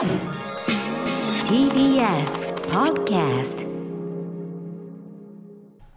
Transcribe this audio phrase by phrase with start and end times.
[0.00, 0.08] TBS
[2.70, 3.68] Podcast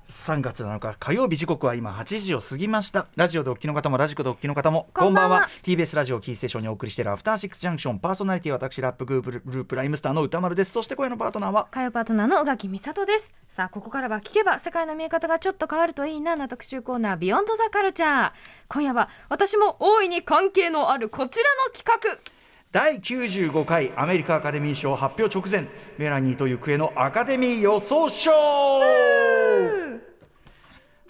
[0.04, 3.08] 3月7日火曜日時刻は今8時を過ぎました。
[3.16, 5.48] ラジオでお聞きの方もラジコでお聞きの方もこんばんは。
[5.64, 10.74] TBS ラジオキーステーションにお送りしているアフターシックスジャンクションパーソナリティは私ラップグループライムスターの歌丸です。
[10.74, 13.32] そして今夜のパートナーは火曜パートナーの宇垣美里です。
[13.48, 18.32] さあここからは聞けば世界の見え方がちょっと変わるといいなな特集コーナービヨンドザカルチャー
[18.68, 22.33] 今夜は私も大いに関係のあるこちらの企画
[22.74, 25.70] 第95回アメリカアカデミー賞発表直前
[26.00, 28.32] メラニーと行方のアカデミー予想賞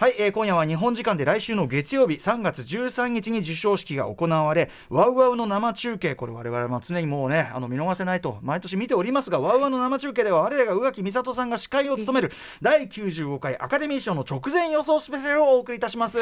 [0.04, 6.14] はい、えー、今夜は日本時間で来週の月曜日3月13日に授賞式が行われワウワウの生中継。
[6.14, 16.20] これ我々も常にもうねあの見逃せないと毎年見ておりますがワウワウの生中継では我らが宇垣美里さんが司会を務める第95回アカデミー賞の直前予想スペシャルをお送りいたします。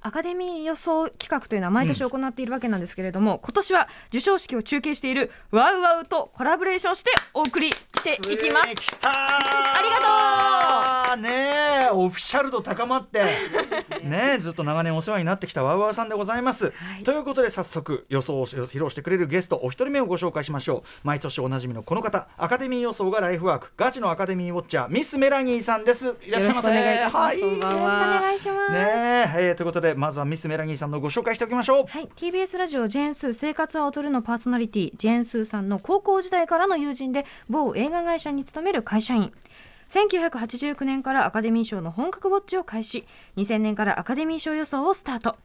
[0.00, 8.98] アカデミー予想企画というのは毎年行っているわけなんですけれども、うん、今年は授賞式を中継しているワウワウとコラボレーションしてお送りしていきます。
[9.02, 11.22] ありがとう。
[11.22, 13.19] ねオフィシャル度高まって
[14.02, 20.88] ねずっと長年お世話になってきたワウワウさんでございます、はい、ということで早速予想を披露してくれるゲストお一人目をご紹介しましょう。
[21.04, 23.72] 毎年おなじみのこの方アカデミー予想がライフワーク。
[23.76, 26.16] ガチのアカデミーウォッチャーミスメラニーさんです。
[26.26, 28.72] いらっしゃいませはいよろしくお願いします。
[28.72, 29.34] ね。
[29.36, 31.86] えー、ということでまずはミスメラニーさんのご紹介しておきましょう。
[31.86, 32.08] はい。
[32.16, 39.32] TBS ラジオジェーンスー生活は劣るのパーソナリティジェーンスーさんの高校時代からの友人で某映画会社に勤める会社員
[39.90, 43.06] 1989年からアカデミー賞の本格ウォッチを開始。
[43.36, 45.36] 2000年からアカデミー賞予想をスタート。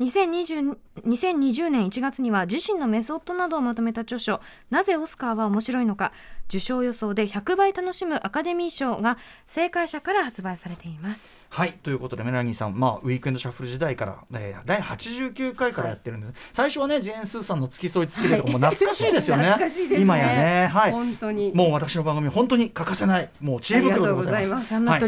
[0.00, 6.12] 2020, 2020年1月には自身のメソッドなどをまとめた著書「なぜオスカーは面白いのか」
[6.48, 11.37] 受賞予想で100倍楽しむアカデミー賞が正解者から発売されています。
[11.50, 19.56] はいということでメラニーさん、まあ、ウィークエンドシャッフル時代から、えー、第89回からやってるんです、はい、最初はねジェーン・スーさんの付き添い付きでとかも 懐かしいですよね。
[19.56, 19.56] ね、
[19.98, 21.52] 今やね、はい、本当に。
[21.54, 24.74] もう私の番組本当に欠かせないもう知恵袋でございます。
[24.74, 25.00] はい、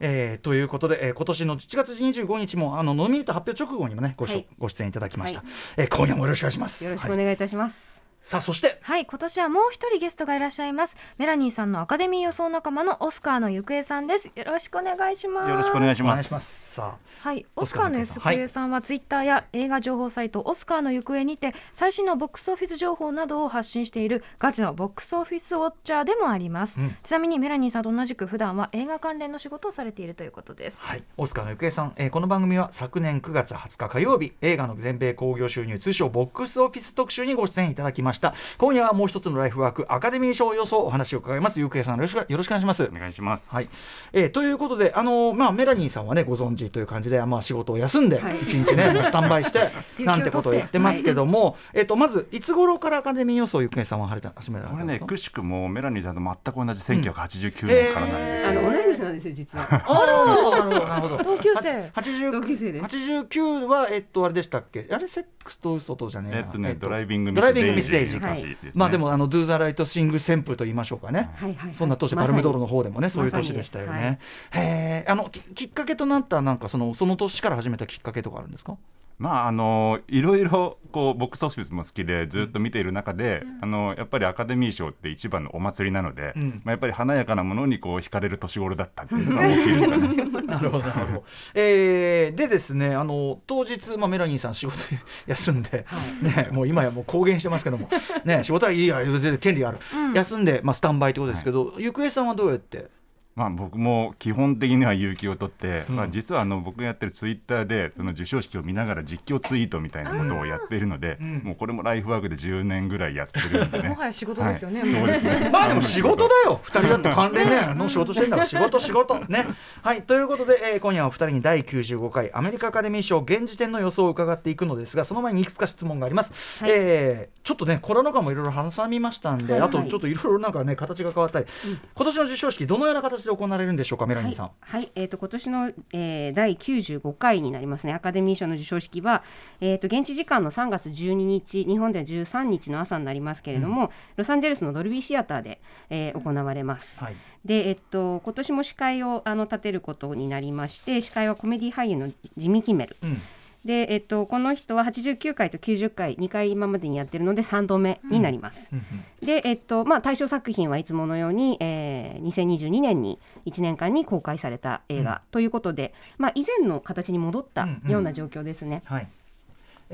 [0.00, 6.84] えー、ということで、えー、今年の7月25日もあのノミネート発表直後にもねご,、はい、ご出演いただきました、はい、えー、今夜もよろしくお願いします。
[6.84, 7.93] よろしくお願いいたします、
[8.24, 8.78] さあそして。
[8.80, 10.96] はい今年はもう一人ゲストがいらっしゃいます。
[11.18, 14.30] メラニーさんのアカデミー予想仲間のオスカーの行方さんです。
[14.34, 15.50] よろしくお願いします。
[15.50, 16.74] よろしくお願いします。
[16.74, 17.14] さあ。
[17.24, 30.82] はいオスカーの行方さんはツイッターや映画情報サイトオスカーの行方にて最新のボックスオフィス情報などを発信しているガチのボックスオフィスウォッチャーでもあります、うん、ちなみにメラニーさんと同じく普段は映画関連の仕事をされているということです。
[30.82, 38.13] はいオスカーの行方さん、えー、この番組は昨年9月20日火曜日映画の全米興行収入通称ボックスオフィス特集にご出演いただきました
[38.58, 41.58] 今夜はもう一つのライフワークアカデミー賞予想お話を伺います。
[41.60, 42.82] ゆうけいさんよろしくよろしくお願いします。
[42.84, 43.54] お願いします。
[43.54, 43.66] はい、
[44.12, 49.70] えー、ということであのー、まあメラニーさんはねご存知という感じでまあ仕事を休んで一日ね、はい、もうスタンバイして
[50.02, 55.06] なんてことを言ってますけども、はい、えっ、ー、とまずいつ頃からアカデミー予想ゆうけいさんは始められたんですか？
[55.06, 59.64] これねくしくもメラニーさんと全く同じ1989年からなんですよ、うんえー、あの同い年なんですよ実は。
[59.70, 61.18] ああなるほどなるほど。
[61.24, 61.92] 同級生。
[62.30, 62.84] 同級生です。
[62.84, 64.86] 89はえっとあれでしたっけ？
[64.90, 71.30] あれセックスと嘘とじゃねえっとね、えっと、ドライビングミスデイジー、はい、まあでもあのドゥーザライトシング旋風と言いましょうかね、
[71.72, 74.18] そんな年パルムドールの方でもね、そういう年でしたよね、
[74.50, 78.76] はえあのきっかけとなったなんかそのその年から始めたきっかけとかあるんですか？
[79.18, 90.16] まああのいろいろこうボックスオフィスも好きでずっと見ている中で、うん、あのやっぱりアカデミー賞って一番のお祭りなので、うん、まあ、やっぱり華やかなものにこう惹かれる年頃だったっていうのが大きいですかね。
[90.46, 91.24] なるほどなるほど。
[91.54, 94.78] えー、でですねあの当日、まあ、メラニーさん仕事
[95.26, 97.88] 休んで、はい、ね、もう今やもう公言してますけども、
[98.24, 102.88] ね、仕事はいいや全然権利ある、うん、休んで、まあ、スタンバイってことですけど、はい、ゆくえさんはどうやって
[103.36, 113.88] まあ、僕も基本的には勇気を取って、うん、まあ、実はあの僕がやってるツイッターでその授賞式を見ながら実況ツイートみたいなことをやっているので、うん、もうこれもライフワークで10年ぐらいやってるんでね。
[113.94, 115.50] もはや仕事ですよね、はい、そうですね。
[115.52, 116.60] まあでも仕事だよ。
[116.62, 117.74] 2人だって関連ね。
[117.74, 119.18] の仕事してんだから仕事仕事。
[119.26, 119.46] ね。
[119.82, 120.02] はい。
[120.02, 134.46] ということで、えー、今夜はお二人に第95回アメリカアカデミー賞現時点の予想を伺っていくのですがその前にいくつか質問があります、はい、えー、ちょっとねコロナ禍もいろいろ挟みましたんで、はいはい、あとちょっといろいろなんかね形が変わったり、うん、今年の授賞式どのような形で行われるんでしょうかかメラニーさん。
[134.60, 137.92] はい、はい、えっ、ー、と今年の、えー、第95回になりますね。
[137.92, 139.22] アカデミー賞の授賞式は
[139.60, 145.60] えっ、ー、と現地時間の3月12日、日本では13日の朝になりますけれども、うん、ロサンゼルスのドルビーシアターで、
[145.90, 147.02] えー、行われます。
[147.02, 152.96] はい、で、えっ、と今年も司会をあの立てることになりまして、司会はコメディ俳優のジミー・キメル。
[153.02, 153.20] うん
[153.64, 158.70] で、えっと、この人は89回と90回2回今までにやってるので3度目になります。
[158.72, 158.82] うん
[159.24, 168.82] で、えっとまあ、対象作品はいつものように、えー、2022年に1年間に公開された映画ということで、まあ、以前の形に戻ったような状況ですね。
[168.84, 169.08] はい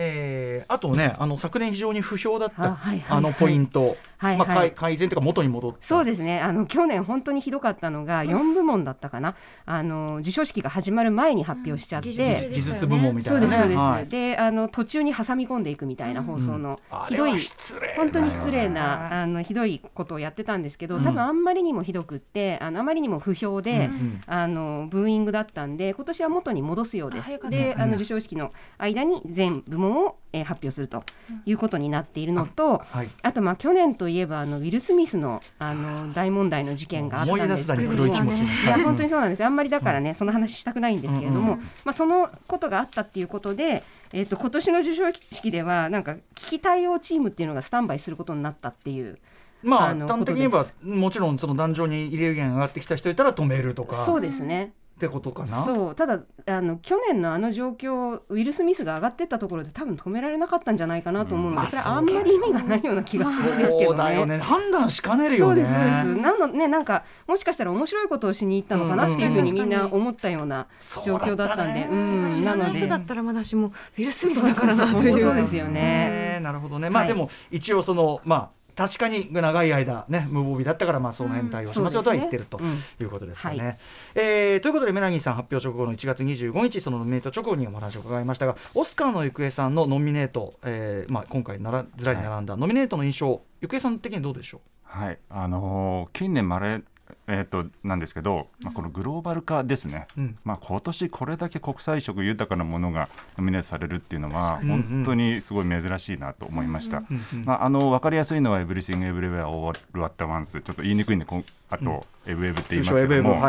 [0.02, 4.72] えー、あとねあの昨年非常に不評だったあ,、のポイント、はいまあ、はい。
[4.72, 5.78] 改改善というか元に戻った。
[5.86, 6.40] そうですね。
[6.40, 9.36] あの去年本当にひどかったのが4部門だったかな、
[9.66, 13.56] あの授賞式が始まる前に発表しちゃって、技術技術部門みたいうなね。
[13.56, 14.08] そですそうです、はい。
[14.08, 24.20] であの途中に挟み込んでいくみたいな放送のあひどい、れは失礼本当に失礼なあのひどいことをやってたんですけど、多分あんまりにもひどくってあのあまりにも不評で、ん。
[24.26, 27.30] あのブーイングだったんで今年は元に戻すようです。
[27.50, 31.04] であの授賞式の間に全部門を、えー発表すると
[31.44, 33.08] いうことになっているのと、はい。
[33.22, 37.66] あとまあ去年といえばあのウィル・スミスのあの大問題の事件があったんです。
[37.66, 43.82] けい気も持ちにいや本当にそうなんですあんまりだからね、その話したくないんですけれども、まあ、そのことがあったっていうことで、
[44.12, 49.18] えっと今年の授賞式ではなんか危機対応チームっていうのがスタンバイすることになったっていう
[49.62, 54.04] まああの端的に言えばもちろんその壇上に入れ源が上がってきた人いたら止めるとか。
[54.04, 54.72] そうですね。
[55.00, 55.64] ってことかな？
[55.64, 55.94] そう。
[55.94, 61.70] ただあの去年のあの状況ウィル・スミスが上がってったところで多分止められなかったんじゃないかなと思うので、うん。
[61.70, 64.38] これあんまり意味がないような気がするんですけどそうだよね。
[64.38, 65.62] 判断しかねるよね。
[65.62, 66.22] そうですそうです。
[66.22, 70.66] なのねなんかもしかしたら面白いことをしに行ったのかなっていうふうにみんな思ったような
[71.02, 72.30] 状況だったんで、そうん。
[72.30, 75.80] 知らなので人だったらまだしもウィル・スミスだからなと本当そういうですよね。
[75.80, 76.90] ねなるほどね。
[76.90, 77.08] まあはい。
[77.08, 82.60] でも一応そのまあ確かに長い間ね無防備だったからまあその辺対応しますよとは言ってると
[83.00, 83.58] いうことですかね。
[83.64, 83.78] はい。
[84.14, 96.82] えーということでメラニーさん発表直後の1月25日そのノミネート直後にお話を伺いましたがオスカーの行方さんのノミネート、えーまあ、今回ならずらり並んだノミネートの印象行方さん的にどうでしょはい、あのー近年まれ
[97.26, 100.38] えー、となんですけど、まあ、このグローバル化ですね、うん。
[100.44, 107.02] まあ、今年これだけ国際色豊かなものがノミネートされるっていうのは本当にすごい珍しいなと思いました。
[107.44, 111.26] まあ、あの分かりやすいのは「エブリシング・エブリウェア・オール・アット・ワンス」ちょっと言いにくいんで
[111.70, 113.40] あと、エブエブって言いますけども、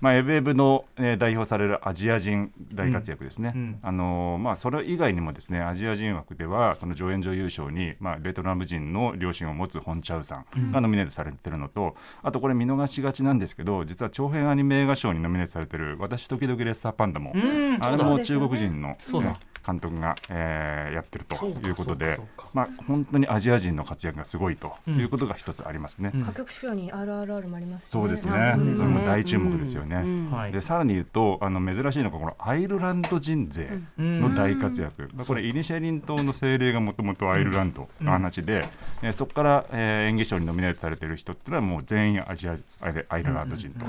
[0.00, 3.78] まあ、エブエブの、えー代表されるアジア人大活躍ですね、うんうん。
[3.82, 19.34] あのーまあ、それ以外にもですねアジア人枠ではその助演女優賞に、まあ、ベトナム人の両親を持つホン・チャウさんがノミネートされてるのと、あとこれ見逃しがちなんですけど実は長編アニメ映画賞にノミネートされてる「私時々レッサーパンダも」うんあれも中国人の、ね。
[19.66, 22.20] 監督が、えーやってるということで
[22.54, 26.12] まあ、本当にアジア人の活躍がすごいとうんいうことが一つありますね。
[26.14, 26.22] うん。
[26.22, 28.32] 歌曲賞に RRR もありますしそうですね。
[28.32, 29.85] あそうですそれも大注目ですよね。
[29.94, 30.30] うん。
[30.30, 30.52] はい。
[30.52, 33.68] でさらに言うとあの珍しいのがこのアイルランド人勢
[33.98, 38.64] の大活躍、まあこれイニシャリン島の精霊がもともとアイルランドの話で、
[39.02, 43.86] えーそこから、えー演技賞にノミネートされている人っていうのはもう全員アジアアイルアイルランド人と、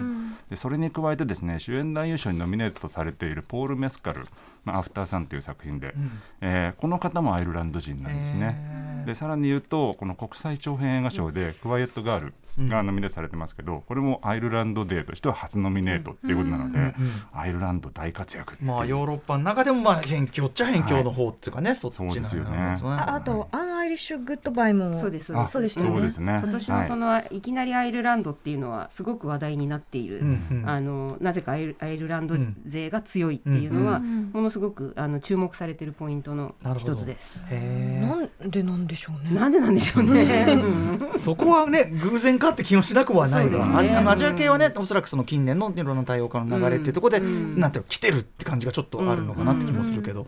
[0.50, 4.30] でそれに加えてですね主演男優賞にノミネートされているポール・メスカル「まあ、
[4.76, 5.94] アフターサン」という作品で、
[6.42, 9.04] えーこの方もアイルランド人なんですね。
[9.06, 12.34] でさらに言うとこの国際長編映画賞で「クワイエット・ガール」
[12.68, 16.94] がノミネートされてますけどこれもアイルランドデーとしては初ノミネートっていうことなので、
[17.32, 22.58] アイルランド大活躍まあヨーロッパの中でもまあ辺境っちゃ辺境の方っていうかね、そっちそうですよね。
[22.84, 25.36] ああとアンアイリッシュグッドバイもそうです。
[25.36, 25.94] あそうでしたよね。
[25.96, 26.40] そうですね。
[26.44, 30.22] 今年のその、い、きなりアイルランドっていうのはすごく話題になっている、
[30.66, 32.36] あのなぜかアイルアイルランド
[32.66, 37.46] 勢が強いっていうのは、うんものすごくあの注目されているポイントの一つです。
[37.46, 39.32] なんでなんでしょうね。
[39.32, 40.46] なんでなんでしょうね。
[40.50, 41.20] うん。
[41.20, 43.74] そこはね偶然かって気もしなくはないそうですね。
[44.04, 47.60] が、アジア系はねおそらくその近年のいろんな多様化の流れっていうところで、うん。
[47.60, 50.28] なんていうの来てるって感じがちょっとあるのかなって気もするけど、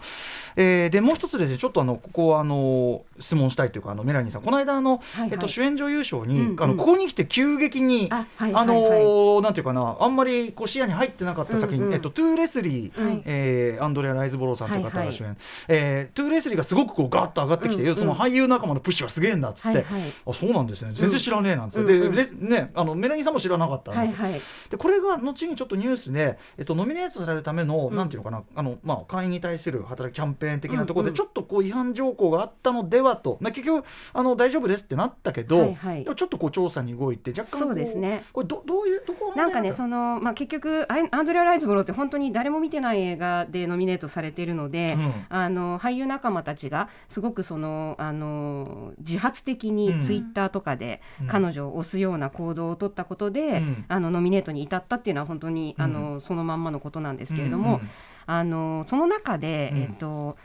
[0.56, 24.42] えーでもう一つですねちょっとあのここあの質問したいというかあのメラニーさんこの間あの、はいはいえっと、主演女優賞に、うんうんあのここに来て急激にあはいあのはいはいーなんていうかなあんまりこう視野に入ってなかった作品、うんうんえっと、トゥーレスリー、はいえーアンドレア・ライズボローさんという方はいはいが主演、えートゥーレスリーがすごくこうガッと上がってきて、うんうんその俳優仲間のプッシュがすげえんだっつって、はいはいあそうなんですね全然知らねえなんつって、うんでね、あのメラニーさんも知らなかったんです、はいはい。
[24.70, 36.06] でこれが後にちょっとニュースで、えっと、ノミネートされるための、なんていうのかなあの、まあ、会員に対する働きキャンペーン的なところで、ちょっとこう違反条項があったのではと、まあ、結局あの大丈夫ですってなったけど、はいはい。
[36.16, 38.24] ちょっとこう調査に動いて若干こそうですね。
[38.34, 45.14] これどどういうところなんかねその、まあ、結局アンドレア・ライズボロって本当に誰も見てない映画でノミネートされているので、うん。
[45.30, 49.76] あの俳優仲間たちがすごくそのあの自発的うん。
[49.76, 51.28] にツイッターとかでうん。
[51.28, 53.86] 彼女を推すような行動を取ったことで、うん。
[53.88, 57.90] あのノミネートに至ったっていうのは本当に、あのそのまんまのことなんですけれども、うんうん。
[58.26, 59.82] あのその中で、うん。
[59.82, 60.38] えっと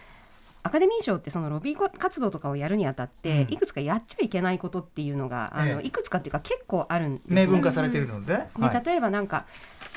[0.64, 3.52] アカデミー賞ってそのロビー活動とかをやるにあたって、うん。
[3.54, 7.44] いくつかやっちゃいけないことっていうのが、あのええいくつかっていうか結構あるんですね。
[7.44, 8.82] 明文化されているので、ではい。
[8.84, 9.44] 例えばなんか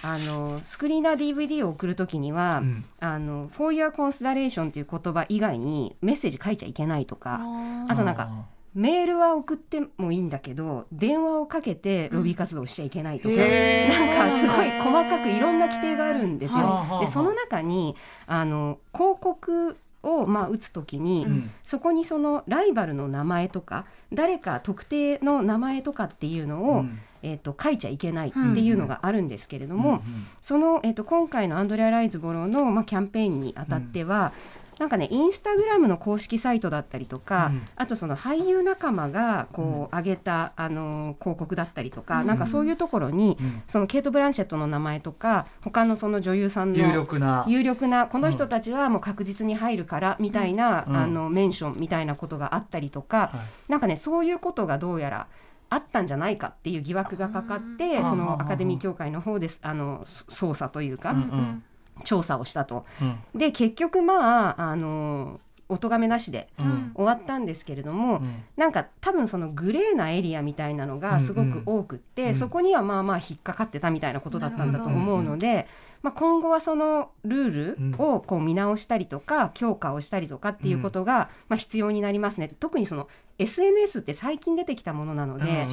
[0.04, 2.86] あのスクリーナー DVD を送るときには、うん。
[3.00, 7.40] あの For Your Consideration という言葉以外にメッセージ書いちゃいけないとか
[7.88, 14.18] あとなんかメールは送ってもいいんだけど電話をかけてロビー活動をしちゃいけないとか、へー。
[14.18, 17.00] なんかすごい細かくいろんな規定があるんですよ。
[17.00, 17.96] でその中に
[18.28, 21.52] あの広告をまあ打つときに、ん。
[21.66, 27.00] そこにそのライバルの名前とか誰か特定の名前とかっていうのを、うん。
[27.24, 30.02] えー、と書いちゃいけないっていうのがあるんですけれども、うん。
[30.42, 34.32] その、えー、と今回のアンドレア・ライズボロの、まあ、キャンペーンにあたっては、
[34.80, 37.66] なんかねインスタグラムの公式サイトだったりとか、うん。
[37.76, 43.62] あとその俳優仲間がこう上げた、あのー広告だったりとか、なんかそういうところに、うん。
[43.68, 47.46] そのケイト・ブランシェットの名前とか他のその女優さんの有力な。
[47.48, 50.96] 有力なこの人たちはもう確実に入るからみたいな、うん。
[50.96, 53.32] あのメンションみたいなことがあったりとか、は
[53.68, 53.72] い。
[53.72, 55.28] なんかねそういうことがどうやら
[55.70, 61.18] あったんじゃないかっていう疑惑がかかってそのアカデミー協会の方ですあのそ捜査というか、うん。
[61.18, 61.64] うん
[62.04, 62.86] 調査をしたと。
[63.02, 63.40] うん。
[63.40, 65.40] で結局まああの
[65.70, 66.92] お咎めなしでうん。
[66.96, 68.44] 終わったんですけれども、うん。
[68.56, 72.36] なんか多分そのグレーなエリアみたいなのがすごく多くって、うん。
[72.36, 75.68] そこにはまあまあ引っかかってたみたいなことだったんだと思うので、
[76.02, 82.50] まあ、今後はそのルールをこう見直したりとか強化をしたりとかっていうことがまあ必要になりますね。
[82.60, 83.08] 特にその
[83.40, 85.66] SNS って最近出てきたものなので、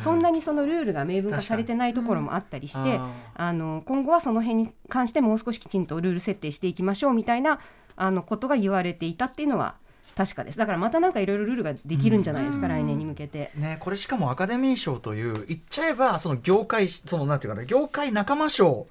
[0.00, 7.60] そんなにそのルールが明文化されてないところもあったりして、ああの今後はその辺に関してもう少しきちんとルール設定していきましょうみたいな
[7.96, 9.76] あのことが言われていたっていうのは
[10.16, 10.58] 確かです。
[10.58, 13.50] だからまたなんかいろいろルールができるんじゃないですか、来年に向けて。
[13.56, 18.86] ね、これしかもアカデミー賞という言っちゃえばその業界そのなんていうかな業界仲間賞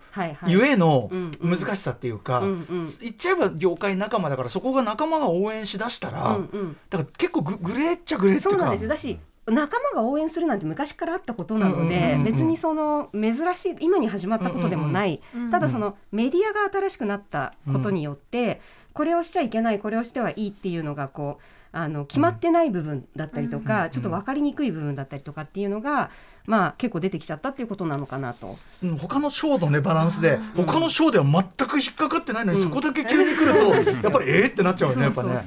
[0.48, 1.58] ゆえのうんうん。
[1.58, 2.65] 難しさっていうか、うんうん。
[2.68, 6.77] 言っちゃえば業界仲間だからそこが仲間が応援しだしたら、うんうん。
[6.89, 8.58] だから結構ググレーっちゃグレーっていうか。
[8.58, 8.88] そうなんです。
[8.88, 18.62] だし仲間が応援するなんて昔からあったことなので、うんうんうんうん別にその珍しい今に始まったことでもない、うんうんただそのメディアが新しくなったことによって、
[18.94, 21.44] これをしちゃいけないこれをしてはいいっていうのがこう
[21.76, 26.12] あの決まってない部分だったりとか、うんちょっと分かりにくい部分だったりとかっていうのが、
[26.46, 28.58] まあ、結構出てきちゃったっていうことなのかなと。
[28.84, 32.68] うん他の賞のねバランスで他の賞では全く引っかかってないのに、うん。
[32.68, 34.48] そこだけ急に来るとやっぱりえー？
[34.50, 35.42] ってなっちゃうよねやっぱね。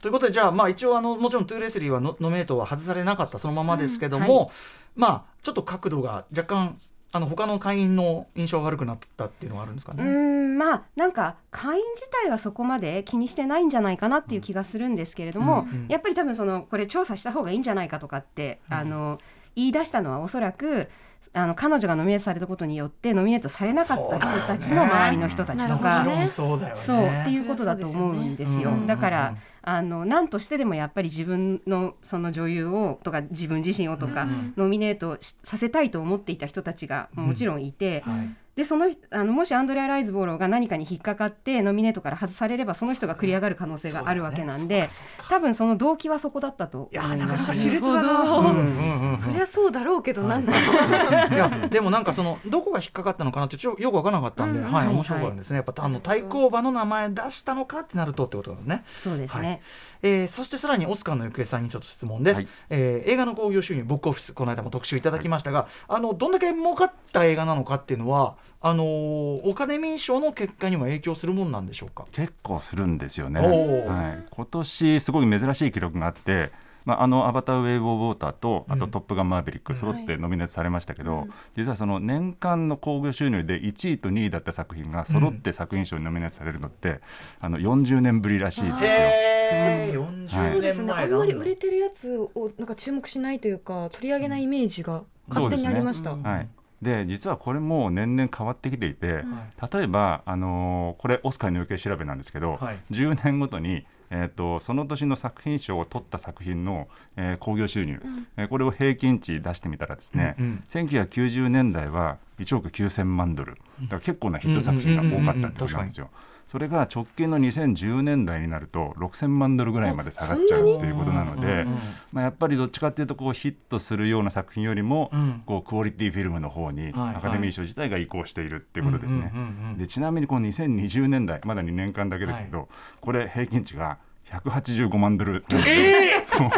[0.00, 4.50] ということでじゃあまあ一応あのもちろんトゥーレスリーはノノミネートは外されなかったそのままですけども、
[4.96, 5.00] うん。
[5.00, 6.78] まあちょっと角度が若干
[7.10, 10.02] あの他の会員の印象が悪くなったっていうのはあるんですかうね。
[10.04, 19.18] んまあなんか会員自体はそこまで気にしてないんじゃないかなっていう気がするんですけれども、うんうんやっぱり多分そのこれ調査した方がいいんじゃないかとかって、あの
[19.56, 20.88] 言い出したのはおそらく
[21.34, 26.72] あの彼女がノミネートされたことによってノミネートされなかった人たちの周りの人たちとかそうね。
[26.74, 28.72] そうっていうことだと思うんですよ。
[28.86, 44.88] だから、うんあの何としてでもやっぱり自分のその女優をとか自分自身をとか、ノミネートしさせたいと思っていた人たちがもちろんいて、はいでその人あのもしアンドレア・ライズボーローが何かに引っかかってノミネートから外されればその人が繰り上がる可能性があるわけなんで、ね。
[45.28, 47.36] 多分その動機はそこだったといや思います、ね。
[47.36, 47.46] なかな。
[47.46, 48.02] か熾烈だな。
[48.02, 48.56] なるほどうんうん。
[48.56, 51.36] うんうんそりゃそうだろうけどなんだい。
[51.36, 54.64] や でもなんかそのどこが引っかかったのかなってちょよく分からなかったんで、うん。
[54.64, 54.94] はいはい。
[54.94, 55.56] 面白かったですね。
[55.58, 58.82] やっぱあの対抗馬の名前出したのかってなるとってことだね。
[59.04, 59.46] そうですね。
[59.46, 59.60] はい
[60.02, 62.48] えーそしてさらにオスカーの行方さんにちょっと質問です、はい。
[62.70, 72.06] えー映画の興行収入ボックオフィスこの間も特集いただきましたが、あのどんだけ儲かった映画なのかっていうのはあのーオカデミー賞の結果にも影響するもんなんでしょうか？
[72.12, 73.40] 結構するんですよね。
[73.40, 76.50] はい、今年すごい珍しい記録があって、
[76.88, 87.02] まあ、あの「アバター・ウェイブ・オブ・ウォーター」とあとうん「トップガン・マーヴェリック」揃ってノミネートされましたけど、実はその年間の興行収入で1位と2位だった作品が揃って作品賞にノミネートされるのって、
[87.40, 88.88] あの40年ぶりらしいんですよ。
[88.88, 89.98] へー。
[89.98, 90.18] はい。
[90.28, 90.86] 40そうですね。
[90.86, 96.48] 年前あんまり売れてるやつをなんか注目しないというか取り上げないイメージが勝手にありました、はい、
[96.80, 99.24] で実はこれも年々変わってきていて、
[99.72, 102.78] 例えば、あのーこれオスカーの余計調べなんですけど、はい。
[102.90, 108.00] 10年ごとに、えー、とその年の作品賞を取った作品のえー興行、収入、
[108.36, 110.64] えーこれを平均値出してみたらですね、うんうん。
[110.68, 113.58] 1990年代は1億9000万ドル。
[113.82, 116.10] だから結構なヒット作品が多かったってことなんですよ。
[116.48, 121.66] それが直近の2010年代になると6000万ドルぐらいまで下がっちゃうということなので、
[122.10, 125.42] まあ、やっぱりどっちかっていうとこうヒットするような作品よりも、うん。
[125.44, 129.32] こうクオリティフィルムの方にはいアカデミー賞自体が移行しているっていうことですね。
[129.76, 132.68] でちなみにこの2020年代まだ2年間だけですけど、
[133.00, 133.98] これ平均値が
[134.30, 135.44] 185万ドル。
[135.48, 136.50] なんで、も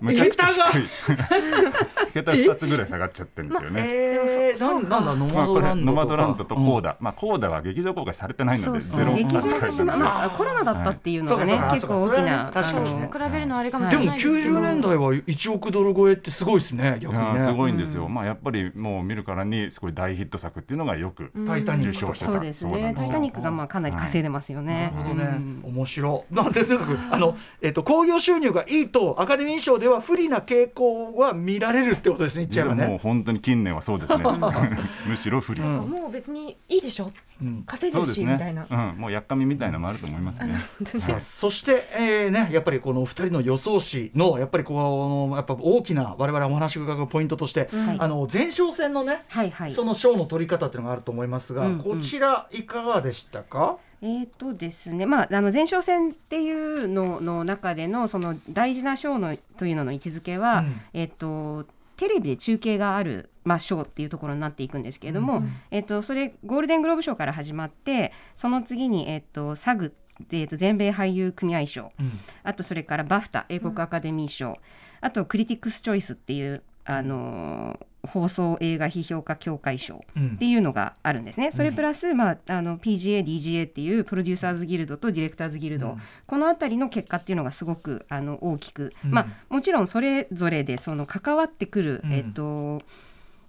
[0.00, 0.86] うめちゃくちゃ低い。
[2.12, 3.82] 桁2 つぐらい下がっちゃってるんですよね。
[3.88, 14.16] えー、なんなんだノマドランドドランドとコーダ、ダ、まあ、コーダは劇場公開されてないのでゼロま、なので、まあ、コロナだったっていうのがね、そうか結構大きな確かにね比べるのはあれかもしでもれない。
[14.16, 17.38] ですけど90年代は1億ドル超えってすごいですね逆にね。
[17.38, 22.72] すごいんですよ、まあ、やっぱりもう見るからにすごい大ヒット作っていうのがよくタイタニッ受賞してたそうですね。
[22.72, 24.92] そうなんですタイタニックがまあかなり稼いでますよね。
[24.94, 25.72] なるほどね、うん。
[25.76, 26.24] 面白。
[26.30, 26.34] い。
[26.34, 33.00] なんでとにかくあのえっと興行収入がいいとアカデミー賞では不利な傾向は見られるっってことですね言っちゃえばもうね。
[33.02, 34.24] 本当に近年はそうですね。
[35.06, 37.12] むしろ不利、もう別にいいでしょ？
[37.40, 37.62] うん。
[37.64, 38.62] 稼いでるそうですしみたいな。
[38.62, 40.54] ね、うん、もうやっかみみたいなのもあると思いますね。
[40.84, 49.70] さあそして、えーね、やっぱりこのお二人の予想士のやっぱりこうやっぱ大きな我々お話を伺うポイントとして、はいあの前哨戦のね、はいはい。
[49.70, 51.72] その賞の取り方っていうのがあると思いますが、うん。
[51.74, 51.78] うん。
[51.78, 60.80] こちらいかがでしたか、えーとですねまあ、あの前哨戦っていうのの中でのその大事な賞のというのの位置づけは、うん。
[60.92, 61.66] えっと
[61.96, 69.94] テレビで中継がある、まあ、賞っていうところになっていくんですけれども、えっとそれゴールデングローブ賞から始まってその次に、えっとサグ
[70.28, 72.10] でえっと全米俳優組合賞うん。
[72.42, 74.58] あとそれからバフタ英国アカデミー賞、
[75.00, 80.32] あとクリティックス・チョイスっていう、あのー放送映画批評家協会賞うん。
[80.34, 81.52] っていうのがあるんですね。
[81.52, 86.02] それプラス、まあ、あの PGA、DGA っていうプロデューサーズギルドとディレクターズギルド、うん。
[86.26, 89.10] このあたりの結果っていうのがすごくあの大きく、うん。
[89.12, 92.12] まあ、もちろんそれぞれでその関わってくる、うん。
[92.12, 92.82] えっと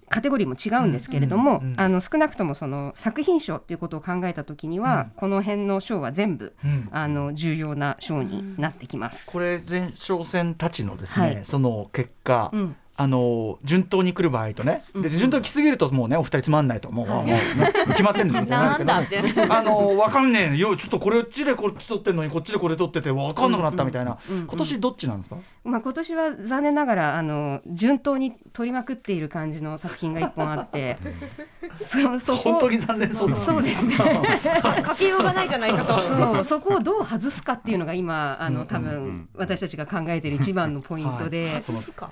[0.10, 1.72] カテゴリーも違うんですけれども、うん。
[1.72, 1.80] うん。
[1.80, 6.90] あの少なくともその作品賞っていうことを考えた時には、この辺の賞は全部うん。
[6.92, 9.32] あの重要な賞になってきます。
[9.32, 11.44] これ前哨戦たちのですね、はい。
[11.44, 17.42] その結果、うんあの順当に来る場合とね、で順当に来すぎるともうねお二人つまんないともう,、もうね
[17.90, 18.46] 決まってるんですよ。
[18.46, 19.20] なんだって。
[19.50, 20.58] あのわかんねえ。
[20.58, 30.98] よちょっとこれっちでこっち取ってんのにこっちでこれ取っててわかんなくなったみたいな、今年どっちなんですか、まあ、今年は残念ながらあの順当に取りまくっている感じの作品が一本あって。
[31.84, 32.54] そそこ。
[32.54, 33.96] 本当に残念そうだそうですね。
[34.84, 35.94] かけようがないじゃないかと。
[35.94, 36.44] そう。
[36.44, 41.62] そこをどう外すかっていうのが今あの多うん分私たちが考えている一番のポイントで、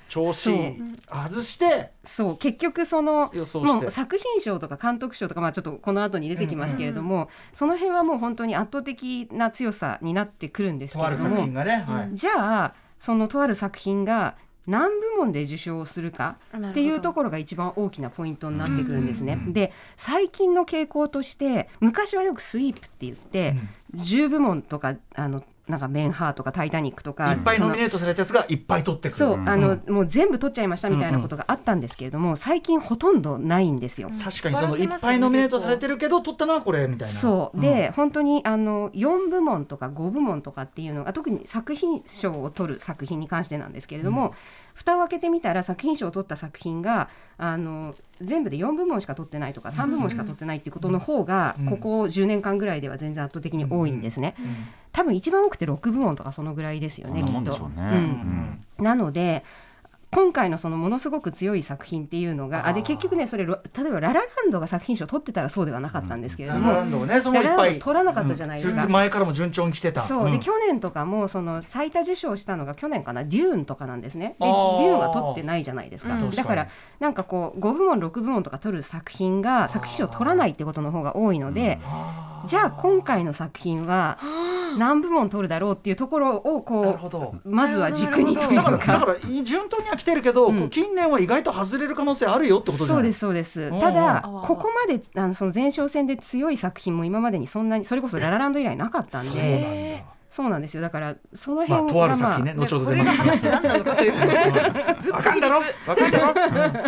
[0.07, 0.70] 調子
[1.09, 3.81] 外してそう結局その予想して。
[3.83, 12.09] もう作品賞とか監督賞とか、まあ、ちょっとこの後に出てきますけれども、その辺はもう本当に圧倒的な強さになってくるんですけとある作れども品がね、はい。
[12.13, 14.35] じゃあそのとある作品が
[14.67, 19.39] 何部門で受賞するかっていうところが一番大きなポイントになってくるんですね。
[19.47, 23.55] で最近の傾向として昔はよくスイープって言って、
[23.95, 29.17] 10部門とかあのなんかメンハーとかタイタニックとかいっぱいノミネートされたやつがいっぱい取ってくる。
[29.17, 29.47] そう、ん。
[29.47, 34.09] あのもう全部取っちゃいましたみたいなことがあったんですけれども、最近ほとんどないんですよ。
[34.09, 37.13] 確かにそのいっぱいノミネートされてるけど取ったのはこれみたいな。
[37.13, 37.59] そう。
[37.59, 44.33] で、本当にあの4部門とか5部門とかっていうのが特に作品賞を取る作品に関してなんですけれども、
[44.73, 51.65] 蓋を開けてみたら作品賞を取った作品があの全部で4部門しか取ってないとか3部門しか取ってないっていうことの方が、うん。
[51.65, 54.35] ここ10年間ぐらいでは全然圧倒的に多いんですね。
[54.39, 54.45] うん。
[54.91, 57.51] 多分一番多くて6部門とかそのぐらいですよねそんなもんきっと。
[57.51, 58.59] でしょうね、うん。
[58.77, 58.83] うん。
[58.83, 59.43] なので
[60.13, 68.83] 今回のそのものすごく強い作品っていうのがあで結局ねそれロ例えばララランドが作品賞を取ってたらそうではなかったんですけれども、ララランドをねそのいっぱい取らなかったじゃないですか。
[68.83, 68.91] うん。
[68.91, 70.01] 前からも順調に来てた。
[70.01, 70.33] そう、ん。
[70.33, 73.23] で去年とかもその最多受賞したのが去年かな？
[73.23, 74.35] デューンとかなんですね。
[74.39, 76.29] でデューンは取ってないじゃないですか、うん。
[76.29, 76.67] だから
[76.99, 81.79] なんかこう5部門6部門とか取る作品が作品賞を取らないってことの方が多いので、
[82.47, 84.17] じゃあ今回の作品は
[84.77, 87.35] 何部門取るだろうっていうところをなるこほど。
[87.43, 88.99] うまずは軸にというだからだか。
[88.99, 90.69] から順当には来てるけど、うん。
[90.69, 93.13] 近年は意外と外れる可能性あるよってことじゃない？
[93.13, 93.73] そうですそうです。
[93.73, 93.79] うん。
[93.79, 100.11] ただうんここまであのその前哨戦で強い作品も今までにそんなにそれこそララランド以来なかったんそうでなんだ。
[100.31, 100.81] そうなんですよ。
[100.81, 102.35] だからそのまあ辺がとある作まあ。
[102.37, 104.13] 品ね後ほどこれが出ます話何なのかという
[105.11, 105.55] わかんだろ？
[105.57, 106.19] わかんだ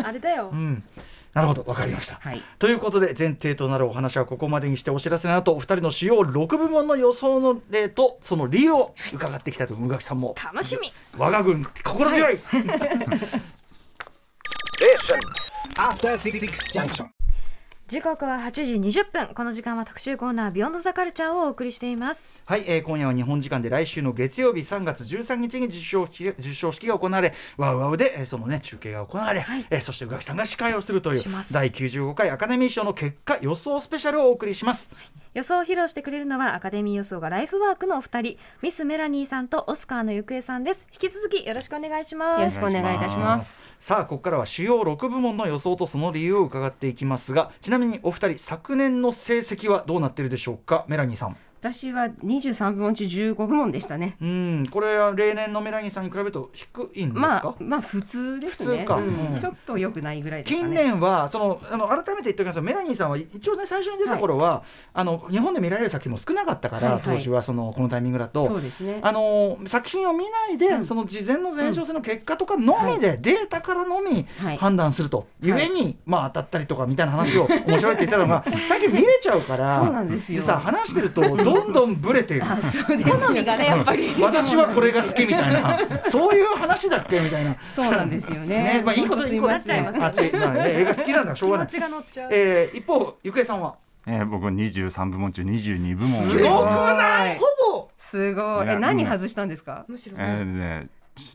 [0.02, 0.50] ろ、あれだよ。
[0.54, 0.84] うんうん
[1.34, 2.42] なるほどわかりました、はい。
[2.60, 10.92] ということで前提となるお話はここまでにしてお知らせの後お二人の主要6部門の予想の例とその理由を伺っていきたいと思う宇垣さんも楽しみ。
[11.18, 12.36] 我が軍心強い、
[15.78, 16.40] After Six
[16.72, 17.23] Junction.
[17.88, 19.36] 時刻は8時20分。
[19.36, 22.42] この時間は特集コーナービヨンドザカルチャーをお送りしています。
[22.46, 29.66] はい、えー今夜は日本時間で来週の月曜日3月13日に授賞式授賞式が行われワウワウで、えーそのね中継が行われ、はい。
[29.70, 34.90] えーそして宇垣さんが司会をするという第95回アカデミー賞の結果予想スペシャルをお送りします
[35.34, 40.86] 予想を披露してくれるのはアカデミー予想がライフワークのお二人ミスメラニーさんとオスカーの行方さんです。
[40.94, 42.40] 引き続きよろしくお願いします。
[42.40, 43.74] よろしくお願いいたします。
[43.80, 50.86] さあここからは主要6部門の予想とその理由を伺っていきますがちなみにお二人昨年の成績はどうなっているでしょうか？
[50.88, 54.18] メラニーさん私は23部門中15部門でしたね。
[54.22, 54.68] うん。
[54.70, 58.80] これは例年のメラニーさんに比べると低いんですか、まあまあ普通ですね。
[58.80, 58.96] 普通か。
[58.96, 59.34] うん。
[59.36, 59.40] うん。
[59.40, 60.76] ちょっと良くないぐらいですかね。
[60.76, 62.56] 近年はそのあの改めて言っておきます。
[62.58, 67.02] とメラニーさんは一応ね最初に出た頃は、あの日本で見られる作品も少なかったから、はいはい。
[67.04, 68.46] 当時はそのこのタイミングだと。
[68.46, 69.00] そうですね。
[69.02, 70.86] あの作品を見ないで、うん。
[70.86, 74.58] その事前の前哨戦の結果とかのみで、データからのみはい。
[74.58, 80.42] 判断すると、ゆえに、まあ当たったりとかみたいな話を面白いって言ったのが 最近見れちゃうからそうなんですよ。
[80.42, 81.22] さ話してると
[81.54, 84.14] どどんどんブレている好みがねやっぱり。
[84.20, 85.80] 私はこれが好きみたいな。
[86.04, 87.20] そういう話だっけ？
[87.20, 87.56] みたいな。
[87.74, 88.48] そうなんですよね。
[88.64, 89.54] ねまあいいこといいこと。
[89.54, 89.70] あっち
[90.34, 91.36] まあね映画好きなんだ。
[91.36, 91.68] しょうがない。
[91.68, 92.30] 気持ちが乗っちゃう。
[92.32, 93.76] えー一方ゆくえさんは？
[94.06, 97.38] えー、僕は23部門中22部門すごくない？
[97.38, 97.90] ほぼ。
[97.98, 98.70] すごい。
[98.70, 99.86] え何外したんですか？
[99.88, 100.88] むしろえーね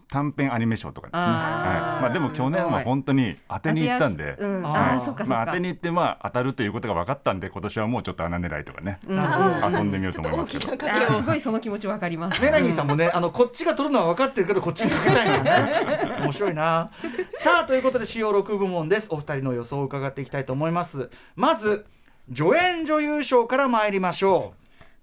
[0.09, 2.03] 短編アニメ賞とかですね、はい。
[2.03, 4.67] まあ、でも去年は本当に当てに行ったんで、うん。
[4.67, 5.61] あかまあ、か当て。
[5.61, 9.17] に行ってまあ当たるということが分かったんで今年はもうちょっと穴狙いとかね、うん。
[9.17, 9.79] なるほど。
[9.79, 10.67] 遊んでみようと思いますけど。
[10.67, 12.43] ちょっと大きなあー影をすごいその気持ちわかります。
[12.43, 16.19] メラニーさんもねあのこっちが取るのは分かってるけどこっちにかけたいのね。
[16.23, 16.91] 面白いな。
[17.35, 19.09] さあということで主要6部門です。
[19.13, 21.09] お二人の予想を伺っていきたいと思います。
[21.37, 21.87] まず
[22.35, 24.55] 助演女優賞から参りましょ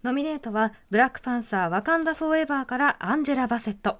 [0.03, 3.97] ノミネートはブラックパンサーワカンダフォーエバーからアンジェラ・バセット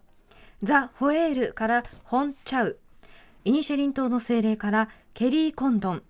[0.66, 2.80] ザ・ホエールからホン・チャウ
[3.44, 6.02] イニシェリン島の精霊からケリー・コンドン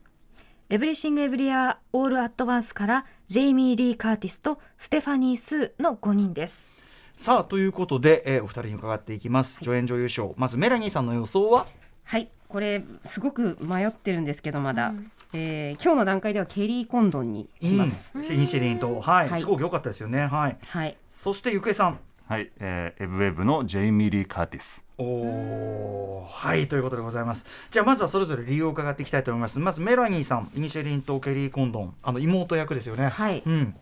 [0.69, 6.69] エブリシング・エブリウェア・オール・アット・ワンスからジェイミー・リー・カーティスとステファニー・スーの5人です
[7.17, 11.67] うさあということで、えーお二人に伺っていきます助演女優賞まずメラニーさんの予想は？
[12.05, 12.29] はい。
[12.47, 14.93] これすごく迷ってるんですけどまだ。
[15.33, 18.11] えー今日の段階ではケリー・コンドンにします。
[18.15, 20.27] うん、イニシェリンと、はい、はいすごく良かったですよね。
[20.27, 20.57] はい。
[20.67, 20.97] はい。
[21.09, 21.99] そしてゆくえさん。
[22.27, 27.45] はい、えー、エブエブのジェイミー・リー・カーティスおお、はいということでございます。
[27.69, 29.59] じゃあまずはそれぞれ理由を伺っていきたいと思います。
[29.59, 33.09] まずメラニーさん、イニシェリンとケリー・コンドン、あの妹役ですよね。
[33.09, 33.75] はいうん。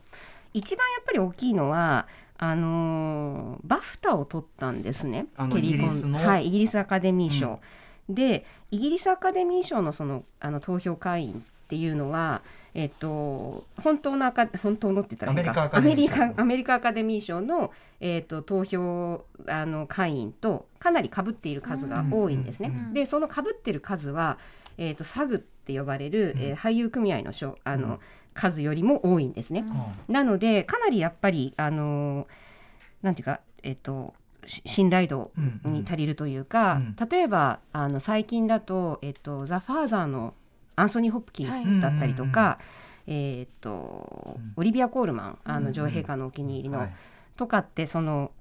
[0.54, 6.20] 一番やっぱり大きいのはあのーバフタを取ったんですねあのケリーコンイギリスの？
[6.20, 7.62] はいイギリスアカデミー賞、
[8.10, 11.36] でイギリスアカデミー賞のそのあの投票会員っ
[11.70, 12.42] ていうのは
[12.74, 15.70] えっと本当のアカ本当のって言ったらいいか。
[15.74, 22.70] アメリカアメリカアカデミー賞のえっと投票あの会員とかなり被っている数が多いんですね。
[22.70, 24.38] うんうんうんでその被ってる数は
[24.78, 28.00] えっとサグって呼ばれる、えー俳優組合の賞あの、うん。
[28.34, 29.64] 数よりも多いんですね。
[30.08, 32.28] なのでかなりやっぱりあの
[33.02, 34.14] なんていうかえっ、と
[34.46, 35.32] し信頼度
[35.64, 37.10] に足りるというか、うん。
[37.10, 40.34] 例えばあの最近だとえっ、とザ・ファーザーの
[40.76, 42.60] アンソニー・ホプキンスだったりとか、
[43.08, 46.94] えっ、とオリビア・コールマンあの女王陛下のお気に入りの、はい。
[47.36, 48.32] とかってその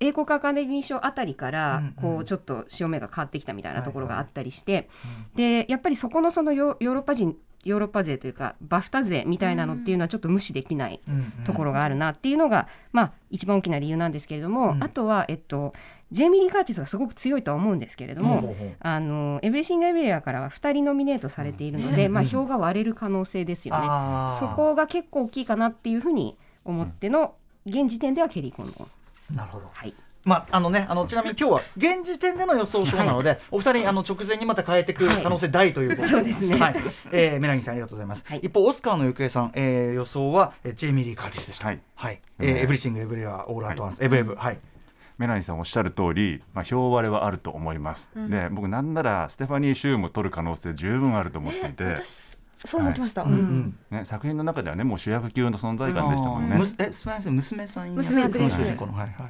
[0.00, 1.92] 英国アカデミー賞あたりからうんうん。
[1.94, 4.88] こうちょっと潮目が変わってきたみたいなところがあったりして、
[5.34, 11.00] でやっぱりそこのそのヨヨーロッパ人ヨーロッパ勢というかバフタ勢みたいなのっていうのはちょっと無視できない
[11.44, 14.82] ところがあるなっていうのが、まあ一番大きな理由なんですけれども、うん。
[14.82, 15.74] あとは、えっと、
[16.12, 23.86] ジェイミー・リー・カーティスがすごく強いとは思うんですけれども、ほうほうほうあのエブリシング・エブリアからは2人ノミネートされているので、まあ、票が割れる可能性ですよね。
[24.38, 27.34] そこが結構大きいかなっていうふうに思っての、
[27.66, 28.84] 現時点ではケリー・コンド
[29.32, 29.36] ン。
[29.36, 29.68] なるほど。
[29.72, 36.74] はいまああのねあのちなみに今日は現時点での予想賞なので、お二人あの直前にまた変えていく可能性大ということで、そうですねはい、
[37.12, 38.24] えー、メラニーさんありがとうございます。
[38.26, 41.68] はい一方オスカーの行方さん、えー、予想は、えー、ジェイミーリーカーティスでした。
[41.68, 42.20] はいはい。
[42.38, 44.58] えーエブリシングエブリアオールアットワンス、エブエブはい。
[45.16, 51.96] メラニーさんおっしゃる通り、まあ、票割れはあると思います、で僕なんならステファニー・シューも取る可能性十分あると思っていて、
[52.64, 53.32] そう思ってました、うん。
[53.32, 53.78] うん。
[53.90, 56.56] ね、作品の中ではねもう主役級の存在感でしたもんね。
[56.56, 56.64] む。
[56.64, 57.34] すえすみません。
[57.34, 58.60] 娘さん娘役です。
[58.60, 58.78] はいはい。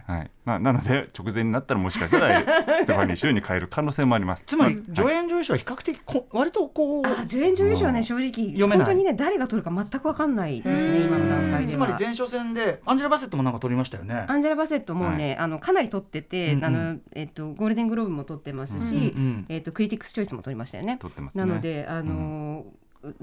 [0.06, 0.30] はい。
[0.44, 2.40] まあ、なので直前になったらもしかしたら
[2.82, 4.44] ステファニー・シューに変える可能性もあります。
[4.46, 4.84] つまりはい。
[4.94, 8.78] 助演女優賞は比較的こ割とこうあ助演女優賞はね正直読めない。
[8.78, 11.66] 本当にね誰が取るか全く分かんないですね今の段階では。
[11.66, 14.24] つまり前哨戦でアンジェラ・バセットもなんか取りましたよね。
[14.28, 16.64] アンジェラ・バセットもね、あのかなり取ってて、うんうん。
[16.64, 20.98] あのえっと、ゴールデングローブも取ってますし、うんうんえっと、クリティックス・チョイスも取りましたよね。
[21.00, 21.44] 取ってますね。
[21.44, 22.64] なので、あの